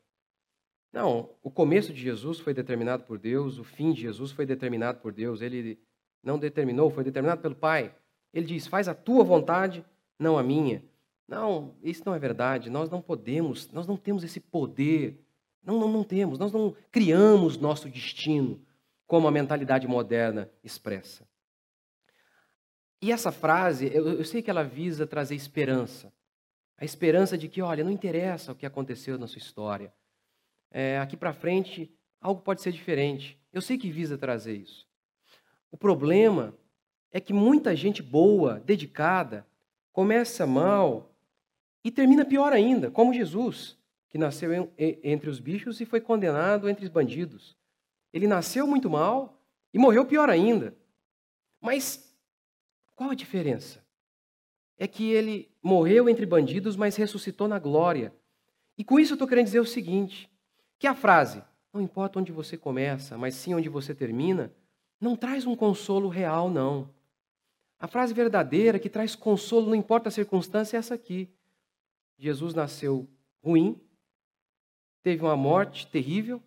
Não, 0.92 1.30
o 1.42 1.50
começo 1.50 1.92
de 1.92 2.00
Jesus 2.00 2.40
foi 2.40 2.54
determinado 2.54 3.04
por 3.04 3.18
Deus, 3.18 3.58
o 3.58 3.64
fim 3.64 3.94
de 3.94 4.02
Jesus 4.02 4.32
foi 4.32 4.46
determinado 4.46 5.00
por 5.00 5.12
Deus. 5.12 5.42
Ele 5.42 5.80
não 6.24 6.38
determinou, 6.38 6.92
foi 6.92 7.04
determinado 7.04 7.42
pelo 7.42 7.56
Pai. 7.56 7.94
Ele 8.34 8.46
diz: 8.46 8.68
Faz 8.68 8.88
a 8.88 8.94
tua 8.94 9.24
vontade, 9.24 9.84
não 10.20 10.38
a 10.38 10.44
minha. 10.44 10.84
Não, 11.28 11.74
isso 11.82 12.04
não 12.06 12.14
é 12.14 12.20
verdade. 12.20 12.70
Nós 12.70 12.90
não 12.90 13.02
podemos, 13.02 13.72
nós 13.72 13.88
não 13.88 13.98
temos 13.98 14.24
esse 14.24 14.40
poder. 14.40 15.20
Não, 15.64 15.80
não, 15.80 15.92
não 15.92 16.04
temos. 16.04 16.38
Nós 16.38 16.52
não 16.52 16.76
criamos 16.92 17.58
nosso 17.58 17.90
destino, 17.90 18.62
como 19.08 19.28
a 19.28 19.32
mentalidade 19.32 19.88
moderna 19.88 20.50
expressa. 20.64 21.28
E 23.02 23.12
essa 23.12 23.32
frase, 23.32 23.90
eu, 23.94 24.08
eu 24.08 24.24
sei 24.24 24.42
que 24.42 24.50
ela 24.50 24.64
visa 24.64 25.08
trazer 25.08 25.36
esperança. 25.36 26.14
A 26.84 26.86
esperança 26.86 27.38
de 27.38 27.48
que, 27.48 27.62
olha, 27.62 27.82
não 27.82 27.90
interessa 27.90 28.52
o 28.52 28.56
que 28.56 28.66
aconteceu 28.66 29.18
na 29.18 29.26
sua 29.26 29.38
história. 29.38 29.94
É, 30.70 31.00
aqui 31.00 31.16
para 31.16 31.32
frente, 31.32 31.90
algo 32.20 32.42
pode 32.42 32.62
ser 32.62 32.74
diferente. 32.74 33.40
Eu 33.54 33.62
sei 33.62 33.78
que 33.78 33.90
visa 33.90 34.18
trazer 34.18 34.58
isso. 34.58 34.86
O 35.72 35.78
problema 35.78 36.54
é 37.10 37.22
que 37.22 37.32
muita 37.32 37.74
gente 37.74 38.04
boa, 38.04 38.60
dedicada, 38.60 39.48
começa 39.94 40.46
mal 40.46 41.16
e 41.86 41.90
termina 41.90 42.26
pior 42.26 42.52
ainda, 42.52 42.92
como 42.92 43.14
Jesus, 43.14 43.78
que 44.10 44.18
nasceu 44.18 44.70
entre 44.78 45.30
os 45.30 45.40
bichos 45.40 45.80
e 45.80 45.86
foi 45.86 46.02
condenado 46.02 46.68
entre 46.68 46.84
os 46.84 46.92
bandidos. 46.92 47.56
Ele 48.12 48.28
nasceu 48.28 48.68
muito 48.68 48.90
mal 48.90 49.42
e 49.74 49.80
morreu 49.80 50.06
pior 50.06 50.30
ainda. 50.30 50.76
Mas 51.62 52.14
qual 52.94 53.12
a 53.12 53.16
diferença? 53.16 53.83
É 54.84 54.88
que 54.88 55.14
ele 55.14 55.50
morreu 55.64 56.10
entre 56.10 56.26
bandidos, 56.26 56.76
mas 56.76 56.98
ressuscitou 56.98 57.48
na 57.48 57.58
glória. 57.58 58.14
E 58.78 58.84
com 58.84 59.00
isso 59.00 59.14
eu 59.14 59.16
estou 59.16 59.26
querendo 59.30 59.46
dizer 59.46 59.62
o 59.62 59.66
seguinte: 59.66 60.30
que 60.78 60.86
a 60.86 60.94
frase, 60.94 61.42
não 61.72 61.80
importa 61.80 62.20
onde 62.20 62.34
você 62.34 62.58
começa, 62.58 63.18
mas 63.18 63.34
sim 63.34 63.54
onde 63.54 63.70
você 63.70 63.96
termina, 63.96 64.54
não 65.00 65.16
traz 65.16 65.46
um 65.46 65.56
consolo 65.56 66.10
real, 66.10 66.50
não. 66.50 66.90
A 67.80 67.88
frase 67.88 68.14
verdadeira 68.14 68.78
que 68.78 68.90
traz 68.90 69.16
consolo, 69.16 69.68
não 69.68 69.76
importa 69.76 70.10
a 70.10 70.12
circunstância, 70.12 70.76
é 70.76 70.80
essa 70.80 70.96
aqui. 70.96 71.30
Jesus 72.18 72.54
nasceu 72.54 73.08
ruim, 73.42 73.80
teve 75.02 75.24
uma 75.24 75.38
morte 75.38 75.88
terrível, 75.88 76.44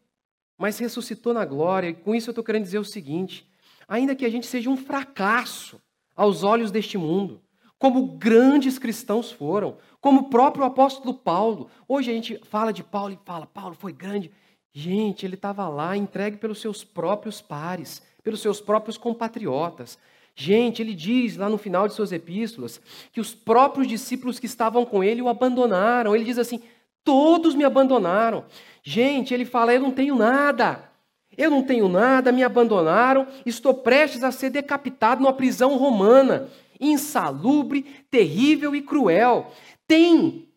mas 0.59 0.79
ressuscitou 0.79 1.33
na 1.33 1.47
glória. 1.47 1.89
E 1.89 1.95
com 1.95 2.15
isso 2.15 2.29
eu 2.29 2.33
estou 2.33 2.45
querendo 2.45 2.65
dizer 2.65 2.81
o 2.81 2.85
seguinte: 2.85 3.51
ainda 3.89 4.15
que 4.15 4.27
a 4.27 4.31
gente 4.31 4.47
seja 4.47 4.69
um 4.69 4.77
fracasso 4.77 5.81
aos 6.15 6.43
olhos 6.43 6.71
deste 6.71 6.99
mundo, 6.99 7.41
como 7.79 8.17
grandes 8.17 8.79
cristãos 8.79 9.31
foram, 9.31 9.77
como 10.01 10.23
o 10.23 10.31
próprio 10.31 10.65
apóstolo 10.65 11.15
Paulo. 11.15 11.69
Hoje 11.87 12.11
a 12.11 12.15
gente 12.15 12.41
fala 12.45 12.73
de 12.73 12.83
Paulo 12.83 13.13
e 13.13 13.19
fala: 13.25 13.47
Paulo 13.47 13.75
foi 13.75 13.93
grande. 13.93 14.31
Gente, 14.73 15.25
ele 15.25 15.37
estava 15.37 15.69
lá 15.69 15.97
entregue 15.97 16.37
pelos 16.37 16.61
seus 16.61 16.85
próprios 16.85 17.41
pares, 17.41 18.03
pelos 18.23 18.41
seus 18.41 18.61
próprios 18.61 18.99
compatriotas. 18.99 19.99
Gente, 20.35 20.83
ele 20.83 20.95
diz 20.95 21.37
lá 21.37 21.49
no 21.49 21.57
final 21.57 21.89
de 21.89 21.95
suas 21.95 22.13
epístolas 22.13 22.79
que 23.11 23.21
os 23.21 23.35
próprios 23.35 23.89
discípulos 23.89 24.39
que 24.39 24.45
estavam 24.45 24.85
com 24.85 25.03
ele 25.03 25.23
o 25.23 25.29
abandonaram. 25.29 26.15
Ele 26.15 26.25
diz 26.25 26.39
assim: 26.39 26.61
todos 27.03 27.55
me 27.55 27.65
abandonaram. 27.65 28.45
Gente, 28.83 29.33
ele 29.33 29.45
fala: 29.45 29.73
eu 29.73 29.81
não 29.81 29.91
tenho 29.91 30.15
nada. 30.15 30.91
Eu 31.37 31.51
não 31.51 31.63
tenho 31.63 31.87
nada, 31.87 32.33
me 32.33 32.43
abandonaram, 32.43 33.27
estou 33.45 33.75
prestes 33.75 34.25
a 34.25 34.31
ser 34.33 34.49
decapitado 34.49 35.21
numa 35.21 35.35
prisão 35.35 35.77
romana, 35.77 36.49
insalubre, 36.81 37.83
terrível 38.11 38.75
e 38.75 38.83
cruel. 38.83 39.53
Tem 39.87 40.53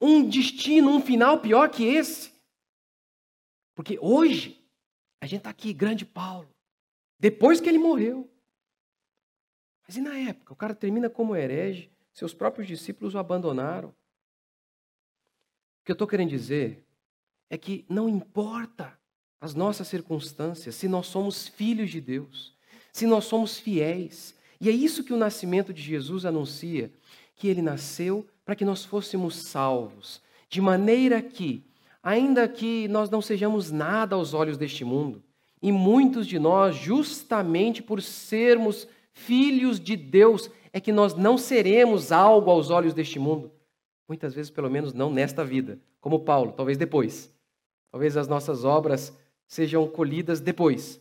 um 0.00 0.28
destino, 0.28 0.90
um 0.90 1.00
final 1.00 1.40
pior 1.40 1.70
que 1.70 1.84
esse. 1.84 2.32
Porque 3.74 3.98
hoje, 4.00 4.60
a 5.20 5.26
gente 5.26 5.38
está 5.38 5.50
aqui, 5.50 5.72
grande 5.72 6.04
Paulo, 6.04 6.48
depois 7.18 7.60
que 7.60 7.68
ele 7.68 7.78
morreu. 7.78 8.30
Mas 9.86 9.96
e 9.96 10.00
na 10.00 10.18
época? 10.18 10.52
O 10.52 10.56
cara 10.56 10.74
termina 10.74 11.08
como 11.08 11.34
herege, 11.34 11.90
seus 12.12 12.34
próprios 12.34 12.66
discípulos 12.66 13.14
o 13.14 13.18
abandonaram. 13.18 13.88
O 13.90 13.94
que 15.84 15.92
eu 15.92 15.94
estou 15.94 16.06
querendo 16.06 16.30
dizer 16.30 16.84
é 17.48 17.56
que 17.56 17.86
não 17.88 18.08
importa 18.08 18.98
as 19.40 19.54
nossas 19.54 19.88
circunstâncias 19.88 20.74
se 20.74 20.88
nós 20.88 21.06
somos 21.06 21.48
filhos 21.48 21.90
de 21.90 22.00
Deus, 22.00 22.56
se 22.92 23.06
nós 23.06 23.24
somos 23.24 23.58
fiéis. 23.58 24.34
E 24.60 24.68
é 24.68 24.72
isso 24.72 25.04
que 25.04 25.12
o 25.12 25.16
nascimento 25.16 25.72
de 25.72 25.82
Jesus 25.82 26.24
anuncia, 26.24 26.90
que 27.34 27.48
ele 27.48 27.62
nasceu 27.62 28.26
para 28.44 28.56
que 28.56 28.64
nós 28.64 28.84
fôssemos 28.84 29.36
salvos, 29.36 30.20
de 30.48 30.60
maneira 30.60 31.22
que, 31.22 31.62
ainda 32.02 32.48
que 32.48 32.88
nós 32.88 33.10
não 33.10 33.22
sejamos 33.22 33.70
nada 33.70 34.16
aos 34.16 34.34
olhos 34.34 34.56
deste 34.56 34.84
mundo, 34.84 35.22
e 35.60 35.70
muitos 35.70 36.26
de 36.26 36.38
nós, 36.38 36.76
justamente 36.76 37.82
por 37.82 38.00
sermos 38.00 38.86
filhos 39.12 39.80
de 39.80 39.96
Deus, 39.96 40.50
é 40.72 40.80
que 40.80 40.92
nós 40.92 41.14
não 41.14 41.36
seremos 41.36 42.12
algo 42.12 42.50
aos 42.50 42.70
olhos 42.70 42.94
deste 42.94 43.18
mundo. 43.18 43.50
Muitas 44.08 44.34
vezes, 44.34 44.50
pelo 44.50 44.70
menos, 44.70 44.94
não 44.94 45.10
nesta 45.10 45.44
vida, 45.44 45.78
como 46.00 46.20
Paulo, 46.20 46.52
talvez 46.52 46.78
depois. 46.78 47.32
Talvez 47.90 48.16
as 48.16 48.28
nossas 48.28 48.64
obras 48.64 49.16
sejam 49.46 49.86
colhidas 49.88 50.40
depois. 50.40 51.00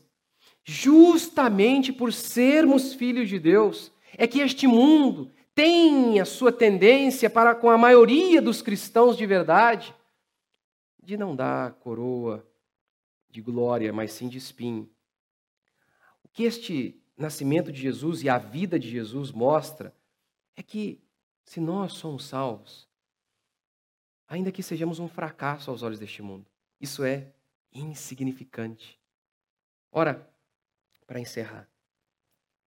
Justamente 0.69 1.93
por 1.93 2.11
sermos 2.11 2.93
filhos 2.93 3.29
de 3.29 3.39
Deus, 3.39 3.89
é 4.17 4.27
que 4.27 4.41
este 4.41 4.67
mundo 4.67 5.31
tem 5.55 6.19
a 6.19 6.25
sua 6.25 6.51
tendência 6.51 7.29
para, 7.29 7.55
com 7.55 7.69
a 7.69 7.77
maioria 7.77 8.41
dos 8.41 8.61
cristãos 8.61 9.15
de 9.15 9.25
verdade, 9.25 9.95
de 11.01 11.15
não 11.15 11.33
dar 11.33 11.71
coroa 11.75 12.45
de 13.29 13.41
glória, 13.41 13.93
mas 13.93 14.11
sim 14.11 14.27
de 14.27 14.37
espinho. 14.37 14.89
O 16.21 16.27
que 16.27 16.43
este 16.43 17.01
nascimento 17.15 17.71
de 17.71 17.79
Jesus 17.79 18.21
e 18.21 18.27
a 18.27 18.37
vida 18.37 18.77
de 18.77 18.89
Jesus 18.89 19.31
mostra 19.31 19.95
é 20.53 20.61
que 20.61 21.01
se 21.45 21.61
nós 21.61 21.93
somos 21.93 22.25
salvos, 22.25 22.89
ainda 24.27 24.51
que 24.51 24.61
sejamos 24.61 24.99
um 24.99 25.07
fracasso 25.07 25.71
aos 25.71 25.81
olhos 25.81 25.97
deste 25.97 26.21
mundo, 26.21 26.45
isso 26.81 27.05
é 27.05 27.31
insignificante. 27.71 28.99
Ora, 29.93 30.29
para 31.07 31.19
encerrar, 31.19 31.67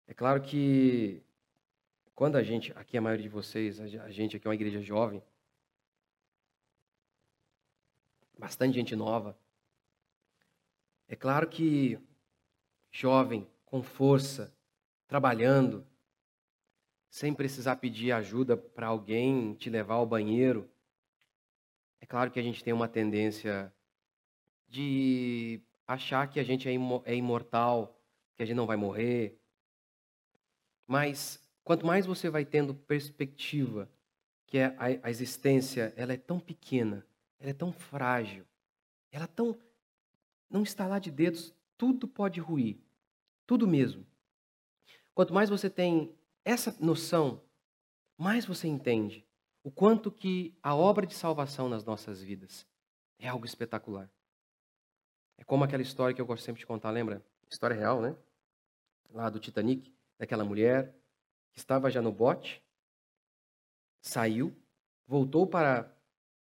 é 0.09 0.15
claro 0.15 0.43
que 0.43 1.23
quando 2.15 2.37
a 2.37 2.43
gente, 2.43 2.73
aqui 2.75 2.99
a 2.99 3.01
maioria 3.01 3.23
de 3.23 3.29
vocês, 3.29 3.79
a 3.79 4.11
gente 4.11 4.37
aqui 4.37 4.47
é 4.47 4.51
uma 4.51 4.55
igreja 4.57 4.81
jovem, 4.81 5.23
bastante 8.37 8.75
gente 8.75 8.97
nova, 8.97 9.39
é 11.07 11.15
claro 11.15 11.49
que 11.49 11.99
jovem 12.91 13.47
com 13.65 13.83
força, 13.83 14.53
trabalhando, 15.07 15.87
sem 17.09 17.35
precisar 17.35 17.77
pedir 17.77 18.13
ajuda 18.13 18.57
para 18.57 18.87
alguém 18.87 19.55
te 19.55 19.69
levar 19.69 19.95
ao 19.95 20.07
banheiro. 20.07 20.71
É 22.01 22.07
claro 22.07 22.31
que 22.31 22.39
a 22.39 22.43
gente 22.43 22.63
tem 22.63 22.73
uma 22.73 22.89
tendência 22.89 23.73
de 24.69 25.61
achar 25.87 26.29
que 26.29 26.39
a 26.39 26.45
gente 26.45 26.69
é, 26.69 26.73
é 27.05 27.15
imortal, 27.15 28.00
que 28.41 28.45
a 28.45 28.47
gente 28.47 28.57
não 28.57 28.67
vai 28.67 28.79
morrer. 28.79 29.39
Mas 30.87 31.39
quanto 31.63 31.85
mais 31.85 32.07
você 32.07 32.31
vai 32.31 32.43
tendo 32.43 32.75
perspectiva 32.75 33.87
que 34.47 34.57
é 34.57 34.75
a, 34.79 35.07
a 35.07 35.11
existência 35.11 35.93
ela 35.95 36.15
é 36.15 36.17
tão 36.17 36.41
pequena, 36.41 37.07
ela 37.39 37.51
é 37.51 37.53
tão 37.53 37.71
frágil, 37.71 38.47
ela 39.13 39.25
é 39.25 39.27
tão 39.27 39.59
não 40.49 40.63
está 40.63 40.87
lá 40.87 40.99
de 40.99 41.11
dedos, 41.11 41.55
tudo 41.77 42.09
pode 42.09 42.41
ruir. 42.41 42.81
Tudo 43.47 43.69
mesmo. 43.69 44.07
Quanto 45.15 45.35
mais 45.35 45.51
você 45.51 45.69
tem 45.69 46.17
essa 46.43 46.75
noção, 46.81 47.43
mais 48.17 48.47
você 48.47 48.67
entende 48.67 49.23
o 49.63 49.71
quanto 49.71 50.11
que 50.11 50.57
a 50.63 50.75
obra 50.75 51.07
de 51.07 51.15
salvação 51.15 51.69
nas 51.69 51.85
nossas 51.85 52.23
vidas 52.23 52.67
é 53.19 53.29
algo 53.29 53.45
espetacular. 53.45 54.11
É 55.37 55.45
como 55.45 55.63
aquela 55.63 55.83
história 55.83 56.15
que 56.15 56.23
eu 56.23 56.27
gosto 56.27 56.43
sempre 56.43 56.61
de 56.61 56.67
contar, 56.67 56.91
lembra? 56.91 57.23
História 57.51 57.77
real, 57.77 58.01
né? 58.01 58.17
Lá 59.13 59.29
do 59.29 59.41
Titanic, 59.41 59.93
daquela 60.19 60.45
mulher 60.45 60.95
que 61.53 61.59
estava 61.59 61.91
já 61.91 62.01
no 62.01 62.13
bote, 62.13 62.63
saiu, 64.01 64.57
voltou 65.07 65.47
para 65.47 65.93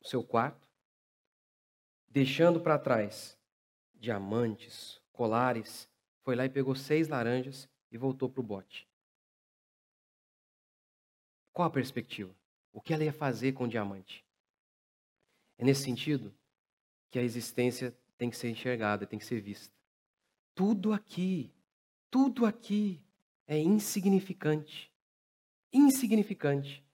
o 0.00 0.08
seu 0.08 0.22
quarto, 0.22 0.66
deixando 2.08 2.60
para 2.60 2.78
trás 2.78 3.36
diamantes, 3.94 5.00
colares, 5.12 5.88
foi 6.22 6.36
lá 6.36 6.44
e 6.44 6.50
pegou 6.50 6.74
seis 6.74 7.08
laranjas 7.08 7.68
e 7.90 7.98
voltou 7.98 8.28
para 8.28 8.40
o 8.40 8.44
bote. 8.44 8.88
Qual 11.52 11.66
a 11.66 11.70
perspectiva? 11.70 12.34
O 12.72 12.80
que 12.80 12.92
ela 12.92 13.04
ia 13.04 13.12
fazer 13.12 13.52
com 13.52 13.64
o 13.64 13.68
diamante? 13.68 14.24
É 15.56 15.64
nesse 15.64 15.84
sentido 15.84 16.34
que 17.10 17.18
a 17.18 17.22
existência 17.22 17.96
tem 18.18 18.28
que 18.28 18.36
ser 18.36 18.50
enxergada, 18.50 19.06
tem 19.06 19.18
que 19.18 19.24
ser 19.24 19.40
vista. 19.40 19.72
Tudo 20.54 20.92
aqui, 20.92 21.52
tudo 22.14 22.46
aqui 22.46 23.02
é 23.44 23.58
insignificante. 23.58 24.88
Insignificante. 25.72 26.86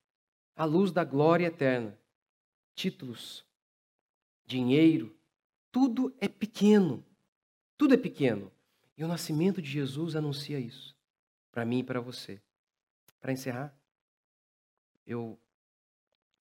a 0.57 0.65
luz 0.65 0.91
da 0.91 1.05
glória 1.05 1.49
eterna. 1.49 1.99
Títulos, 2.75 3.47
dinheiro, 4.47 5.15
tudo 5.71 6.17
é 6.21 6.27
pequeno. 6.27 7.05
Tudo 7.77 7.93
é 7.93 7.99
pequeno. 7.99 8.51
E 8.97 9.05
o 9.05 9.09
nascimento 9.09 9.61
de 9.61 9.69
Jesus 9.69 10.17
anuncia 10.17 10.59
isso, 10.59 10.97
para 11.53 11.67
mim 11.67 11.81
e 11.81 11.85
para 11.85 12.01
você. 12.01 12.41
Para 13.21 13.31
encerrar, 13.31 13.79
eu, 15.07 15.39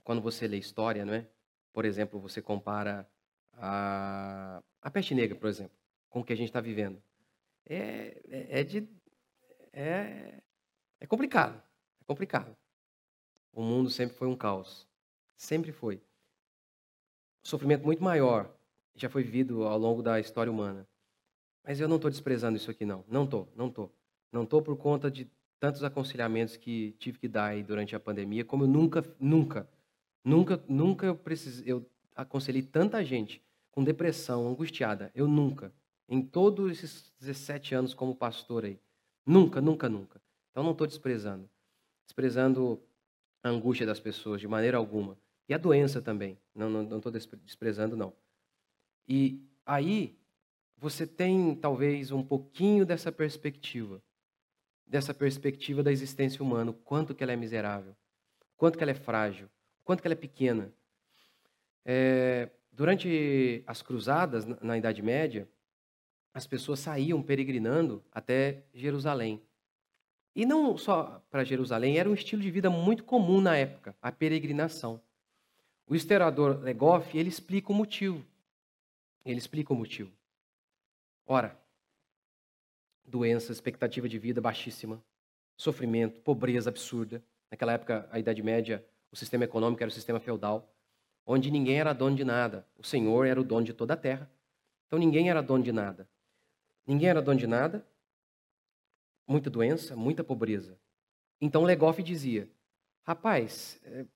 quando 0.06 0.22
você 0.22 0.48
lê 0.48 0.58
história, 0.58 1.04
não 1.04 1.14
é? 1.14 1.28
Por 1.74 1.84
exemplo, 1.84 2.18
você 2.18 2.42
compara 2.42 3.06
a, 3.52 4.64
a 4.82 4.90
peste 4.90 5.14
negra, 5.14 5.38
por 5.38 5.50
exemplo, 5.50 5.78
com 6.08 6.22
o 6.22 6.24
que 6.24 6.32
a 6.32 6.38
gente 6.38 6.48
está 6.48 6.62
vivendo. 6.62 7.04
É, 7.70 8.20
é, 8.28 8.60
é, 8.60 8.64
de, 8.64 8.90
é, 9.72 10.42
é 11.00 11.08
complicado. 11.08 11.62
É 12.02 12.04
complicado. 12.04 12.58
O 13.54 13.62
mundo 13.62 13.90
sempre 13.92 14.16
foi 14.18 14.28
um 14.28 14.36
caos. 14.36 14.88
Sempre 15.38 15.72
foi. 15.72 15.98
Um 17.44 17.48
sofrimento 17.48 17.86
muito 17.86 18.04
maior 18.04 18.54
já 18.96 19.10
foi 19.10 19.24
vivido 19.24 19.64
ao 19.64 19.78
longo 19.78 20.02
da 20.02 20.20
história 20.20 20.52
humana. 20.52 20.88
Mas 21.64 21.80
eu 21.80 21.88
não 21.88 21.98
estou 21.98 22.10
desprezando 22.10 22.58
isso 22.58 22.72
aqui, 22.72 22.84
não. 22.84 23.06
Não 23.08 23.24
estou, 23.24 23.48
não 23.56 23.68
estou. 23.68 23.94
Não 24.32 24.44
estou 24.44 24.62
por 24.62 24.76
conta 24.76 25.10
de 25.10 25.30
tantos 25.60 25.84
aconselhamentos 25.84 26.58
que 26.58 26.96
tive 27.00 27.20
que 27.20 27.28
dar 27.28 27.48
aí 27.48 27.64
durante 27.64 27.96
a 27.96 28.00
pandemia, 28.00 28.46
como 28.46 28.64
eu 28.64 28.68
nunca, 28.68 29.04
nunca, 29.20 29.70
nunca, 30.24 30.64
nunca 30.68 31.06
eu 31.06 31.16
precisei, 31.16 31.72
eu 31.72 31.86
aconselhei 32.16 32.62
tanta 32.62 33.04
gente 33.04 33.44
com 33.72 33.84
depressão, 33.84 34.48
angustiada. 34.48 35.12
Eu 35.14 35.28
nunca, 35.28 35.72
em 36.10 36.22
todos 36.22 36.72
esses 36.72 37.14
17 37.20 37.76
anos 37.76 37.94
como 37.94 38.16
pastor 38.16 38.66
aí, 38.66 38.80
nunca, 39.26 39.62
nunca, 39.62 39.88
nunca. 39.88 40.22
Então 40.52 40.64
não 40.64 40.72
estou 40.74 40.88
desprezando, 40.88 41.50
desprezando 42.06 42.82
a 43.42 43.50
angústia 43.50 43.86
das 43.86 44.00
pessoas 44.00 44.42
de 44.42 44.48
maneira 44.48 44.78
alguma 44.78 45.18
e 45.48 45.54
a 45.54 45.58
doença 45.58 46.02
também. 46.02 46.38
Não, 46.54 46.98
estou 46.98 47.12
desprezando 47.12 47.96
não. 47.96 48.12
E 49.08 49.42
aí 49.66 50.18
você 50.78 51.08
tem 51.08 51.56
talvez 51.56 52.12
um 52.12 52.24
pouquinho 52.24 52.86
dessa 52.86 53.12
perspectiva 53.12 54.02
dessa 54.90 55.14
perspectiva 55.14 55.84
da 55.84 55.92
existência 55.92 56.42
humana, 56.42 56.72
o 56.72 56.74
quanto 56.74 57.14
que 57.14 57.24
ela 57.24 57.32
é 57.32 57.36
miserável, 57.36 57.92
o 57.92 58.58
quanto 58.58 58.76
que 58.76 58.84
ela 58.84 58.92
é 58.92 58.96
frágil, 58.96 59.46
o 59.46 59.84
quanto 59.84 60.02
que 60.02 60.08
ela 60.08 60.14
é 60.14 60.18
pequena. 60.18 60.74
É, 61.86 62.50
durante 62.72 63.64
as 63.68 63.84
cruzadas, 63.84 64.46
na, 64.46 64.58
na 64.62 64.78
Idade 64.78 65.04
Média, 65.04 65.48
as 66.34 66.46
pessoas 66.46 66.80
saíam 66.80 67.22
peregrinando 67.22 68.04
até 68.12 68.64
Jerusalém. 68.74 69.42
E 70.36 70.46
não 70.46 70.78
só 70.78 71.24
para 71.30 71.44
Jerusalém, 71.44 71.98
era 71.98 72.10
um 72.10 72.14
estilo 72.14 72.42
de 72.42 72.52
vida 72.52 72.70
muito 72.70 73.04
comum 73.04 73.42
na 73.42 73.58
época, 73.58 73.96
a 74.02 74.12
peregrinação. 74.12 75.02
O 75.88 75.96
historiador 75.96 76.62
Legoff, 76.62 77.18
ele 77.18 77.30
explica 77.30 77.72
o 77.72 77.76
motivo. 77.76 78.24
Ele 79.26 79.40
explica 79.40 79.74
o 79.74 79.76
motivo. 79.76 80.12
Ora, 81.26 81.60
doença, 83.06 83.52
expectativa 83.52 84.08
de 84.08 84.20
vida 84.20 84.40
baixíssima, 84.40 85.04
sofrimento, 85.58 86.22
pobreza 86.22 86.70
absurda. 86.70 87.24
Naquela 87.50 87.74
época, 87.74 88.08
a 88.12 88.20
Idade 88.20 88.42
Média, 88.44 88.86
o 89.12 89.16
sistema 89.16 89.44
econômico 89.44 89.82
era 89.82 89.90
o 89.90 89.94
sistema 89.94 90.20
feudal, 90.20 90.72
onde 91.26 91.52
ninguém 91.52 91.80
era 91.80 91.92
dono 91.92 92.16
de 92.16 92.24
nada. 92.24 92.66
O 92.78 92.84
Senhor 92.84 93.26
era 93.26 93.42
o 93.42 93.44
dono 93.44 93.66
de 93.66 93.74
toda 93.74 93.94
a 93.94 93.98
terra. 93.98 94.30
Então 94.88 94.98
ninguém 94.98 95.30
era 95.30 95.42
dono 95.42 95.64
de 95.64 95.72
nada. 95.72 96.08
Ninguém 96.90 97.08
era 97.08 97.22
dono 97.22 97.38
de 97.38 97.46
nada. 97.46 97.86
Muita 99.28 99.48
doença, 99.48 99.96
muita 99.96 100.24
pobreza. 100.24 100.76
Então 101.40 101.62
Legoff 101.62 102.02
dizia: 102.02 102.50
rapaz, 103.04 103.80
é, 103.84 104.08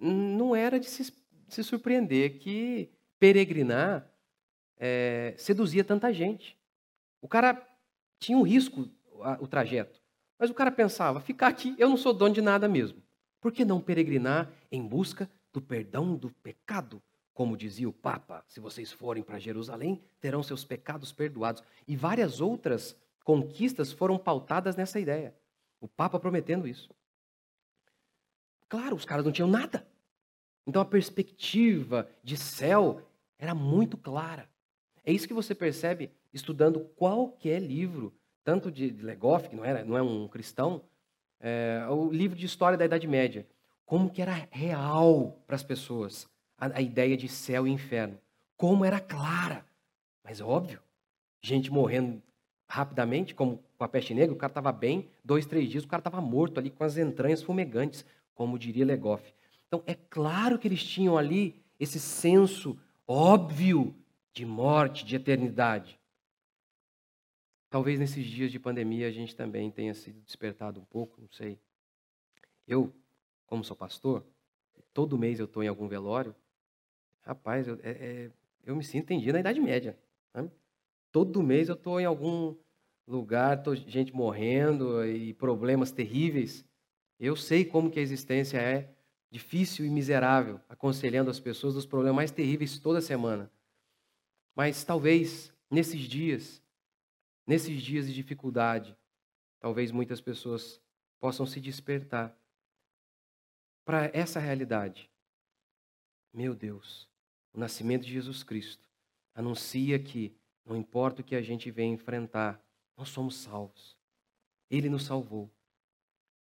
não 0.00 0.56
era 0.56 0.80
de 0.80 0.86
se, 0.86 1.12
se 1.46 1.62
surpreender 1.62 2.38
que 2.38 2.90
peregrinar 3.20 4.10
é, 4.78 5.34
seduzia 5.36 5.84
tanta 5.84 6.10
gente. 6.10 6.58
O 7.20 7.28
cara 7.28 7.68
tinha 8.18 8.38
um 8.38 8.42
risco 8.42 8.88
o 9.38 9.46
trajeto. 9.46 10.00
Mas 10.38 10.48
o 10.48 10.54
cara 10.54 10.72
pensava, 10.72 11.20
ficar 11.20 11.48
aqui, 11.48 11.76
eu 11.78 11.90
não 11.90 11.98
sou 11.98 12.14
dono 12.14 12.34
de 12.34 12.40
nada 12.40 12.66
mesmo. 12.66 13.02
Por 13.42 13.52
que 13.52 13.62
não 13.62 13.78
peregrinar 13.78 14.50
em 14.70 14.82
busca 14.82 15.30
do 15.52 15.60
perdão 15.60 16.16
do 16.16 16.30
pecado? 16.30 17.02
Como 17.34 17.56
dizia 17.56 17.88
o 17.88 17.92
Papa, 17.92 18.44
se 18.46 18.60
vocês 18.60 18.92
forem 18.92 19.22
para 19.22 19.38
Jerusalém, 19.38 20.02
terão 20.20 20.42
seus 20.42 20.64
pecados 20.64 21.12
perdoados. 21.12 21.62
E 21.88 21.96
várias 21.96 22.40
outras 22.40 22.96
conquistas 23.24 23.90
foram 23.90 24.18
pautadas 24.18 24.76
nessa 24.76 25.00
ideia. 25.00 25.34
O 25.80 25.88
Papa 25.88 26.20
prometendo 26.20 26.68
isso. 26.68 26.90
Claro, 28.68 28.96
os 28.96 29.04
caras 29.04 29.24
não 29.24 29.32
tinham 29.32 29.48
nada. 29.48 29.86
Então 30.66 30.80
a 30.80 30.84
perspectiva 30.84 32.08
de 32.22 32.36
céu 32.36 33.02
era 33.38 33.54
muito 33.54 33.96
clara. 33.96 34.48
É 35.04 35.12
isso 35.12 35.26
que 35.26 35.34
você 35.34 35.54
percebe 35.54 36.12
estudando 36.32 36.80
qualquer 36.96 37.60
livro, 37.60 38.14
tanto 38.44 38.70
de 38.70 38.90
Legoff, 38.90 39.48
que 39.48 39.56
não, 39.56 39.64
era, 39.64 39.84
não 39.84 39.96
é 39.96 40.02
um 40.02 40.28
cristão, 40.28 40.82
é, 41.40 41.84
o 41.90 42.10
livro 42.10 42.36
de 42.38 42.46
história 42.46 42.78
da 42.78 42.84
Idade 42.84 43.06
Média. 43.08 43.46
Como 43.84 44.08
que 44.08 44.22
era 44.22 44.48
real 44.50 45.42
para 45.46 45.56
as 45.56 45.62
pessoas 45.62 46.28
a, 46.62 46.78
a 46.78 46.80
ideia 46.80 47.16
de 47.16 47.26
céu 47.26 47.66
e 47.66 47.70
inferno. 47.70 48.16
Como 48.56 48.84
era 48.84 49.00
clara. 49.00 49.66
Mas 50.22 50.40
óbvio, 50.40 50.80
gente 51.42 51.72
morrendo 51.72 52.22
rapidamente, 52.68 53.34
como 53.34 53.58
com 53.76 53.84
a 53.84 53.88
peste 53.88 54.14
negra, 54.14 54.32
o 54.32 54.38
cara 54.38 54.52
estava 54.52 54.70
bem, 54.70 55.10
dois, 55.24 55.44
três 55.44 55.68
dias, 55.68 55.82
o 55.82 55.88
cara 55.88 56.00
estava 56.00 56.20
morto 56.20 56.60
ali 56.60 56.70
com 56.70 56.84
as 56.84 56.96
entranhas 56.96 57.42
fumegantes, 57.42 58.04
como 58.32 58.56
diria 58.56 58.86
Legoff. 58.86 59.34
Então, 59.66 59.82
é 59.86 59.94
claro 59.94 60.56
que 60.56 60.68
eles 60.68 60.84
tinham 60.84 61.18
ali 61.18 61.60
esse 61.80 61.98
senso 61.98 62.78
óbvio 63.06 63.94
de 64.32 64.46
morte, 64.46 65.04
de 65.04 65.16
eternidade. 65.16 65.98
Talvez 67.68 67.98
nesses 67.98 68.24
dias 68.24 68.52
de 68.52 68.60
pandemia 68.60 69.08
a 69.08 69.10
gente 69.10 69.34
também 69.34 69.70
tenha 69.70 69.94
sido 69.94 70.20
despertado 70.20 70.78
um 70.78 70.84
pouco, 70.84 71.20
não 71.20 71.28
sei. 71.32 71.58
Eu, 72.68 72.92
como 73.46 73.64
sou 73.64 73.76
pastor, 73.76 74.24
todo 74.94 75.18
mês 75.18 75.40
eu 75.40 75.46
estou 75.46 75.62
em 75.62 75.68
algum 75.68 75.88
velório. 75.88 76.34
Rapaz, 77.22 77.68
eu, 77.68 77.78
é, 77.82 77.90
é, 77.90 78.30
eu 78.64 78.74
me 78.74 78.82
sinto 78.82 79.04
entendido 79.04 79.34
na 79.34 79.40
Idade 79.40 79.60
Média. 79.60 79.98
Né? 80.34 80.50
Todo 81.10 81.42
mês 81.42 81.68
eu 81.68 81.74
estou 81.74 82.00
em 82.00 82.04
algum 82.04 82.56
lugar, 83.06 83.62
tô, 83.62 83.74
gente 83.74 84.12
morrendo 84.12 85.04
e 85.06 85.32
problemas 85.34 85.92
terríveis. 85.92 86.64
Eu 87.18 87.36
sei 87.36 87.64
como 87.64 87.90
que 87.90 87.98
a 87.98 88.02
existência 88.02 88.58
é 88.58 88.92
difícil 89.30 89.86
e 89.86 89.90
miserável, 89.90 90.60
aconselhando 90.68 91.30
as 91.30 91.40
pessoas 91.40 91.74
dos 91.74 91.86
problemas 91.86 92.16
mais 92.16 92.30
terríveis 92.30 92.78
toda 92.78 93.00
semana. 93.00 93.50
Mas 94.54 94.84
talvez 94.84 95.52
nesses 95.70 96.02
dias, 96.02 96.62
nesses 97.46 97.80
dias 97.80 98.06
de 98.06 98.14
dificuldade, 98.14 98.96
talvez 99.58 99.90
muitas 99.90 100.20
pessoas 100.20 100.80
possam 101.18 101.46
se 101.46 101.60
despertar 101.60 102.36
para 103.84 104.10
essa 104.12 104.38
realidade. 104.38 105.10
Meu 106.32 106.54
Deus, 106.54 107.08
o 107.52 107.58
nascimento 107.58 108.04
de 108.04 108.12
Jesus 108.12 108.42
Cristo 108.42 108.88
anuncia 109.34 109.98
que 109.98 110.34
não 110.64 110.76
importa 110.76 111.20
o 111.20 111.24
que 111.24 111.34
a 111.34 111.42
gente 111.42 111.70
venha 111.70 111.94
enfrentar, 111.94 112.62
nós 112.96 113.08
somos 113.08 113.36
salvos. 113.36 113.96
Ele 114.70 114.88
nos 114.88 115.04
salvou. 115.04 115.50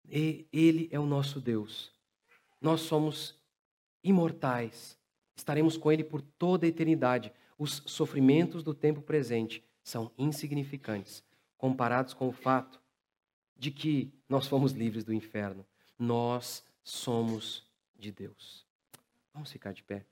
Ele 0.09 0.89
é 0.91 0.99
o 0.99 1.07
nosso 1.07 1.41
Deus. 1.41 1.93
Nós 2.61 2.81
somos 2.81 3.39
imortais. 4.03 4.99
Estaremos 5.37 5.77
com 5.77 5.93
ele 5.93 6.03
por 6.03 6.21
toda 6.21 6.67
a 6.67 6.69
eternidade 6.69 7.33
os 7.59 7.83
sofrimentos 7.87 8.63
do 8.63 8.73
tempo 8.73 9.03
presente 9.03 9.65
são 9.83 10.13
insignificantes 10.17 11.25
comparados 11.57 12.15
com 12.15 12.29
o 12.29 12.33
fato 12.33 12.81
de 13.57 13.73
que 13.73 14.15
nós 14.29 14.47
fomos 14.47 14.73
livres 14.73 15.03
do 15.03 15.13
inferno. 15.13 15.67
Nós 15.99 16.65
somos 16.85 17.67
de 17.99 18.13
Deus. 18.13 18.65
Vamos 19.35 19.51
ficar 19.51 19.73
de 19.73 19.83
pé. 19.83 20.07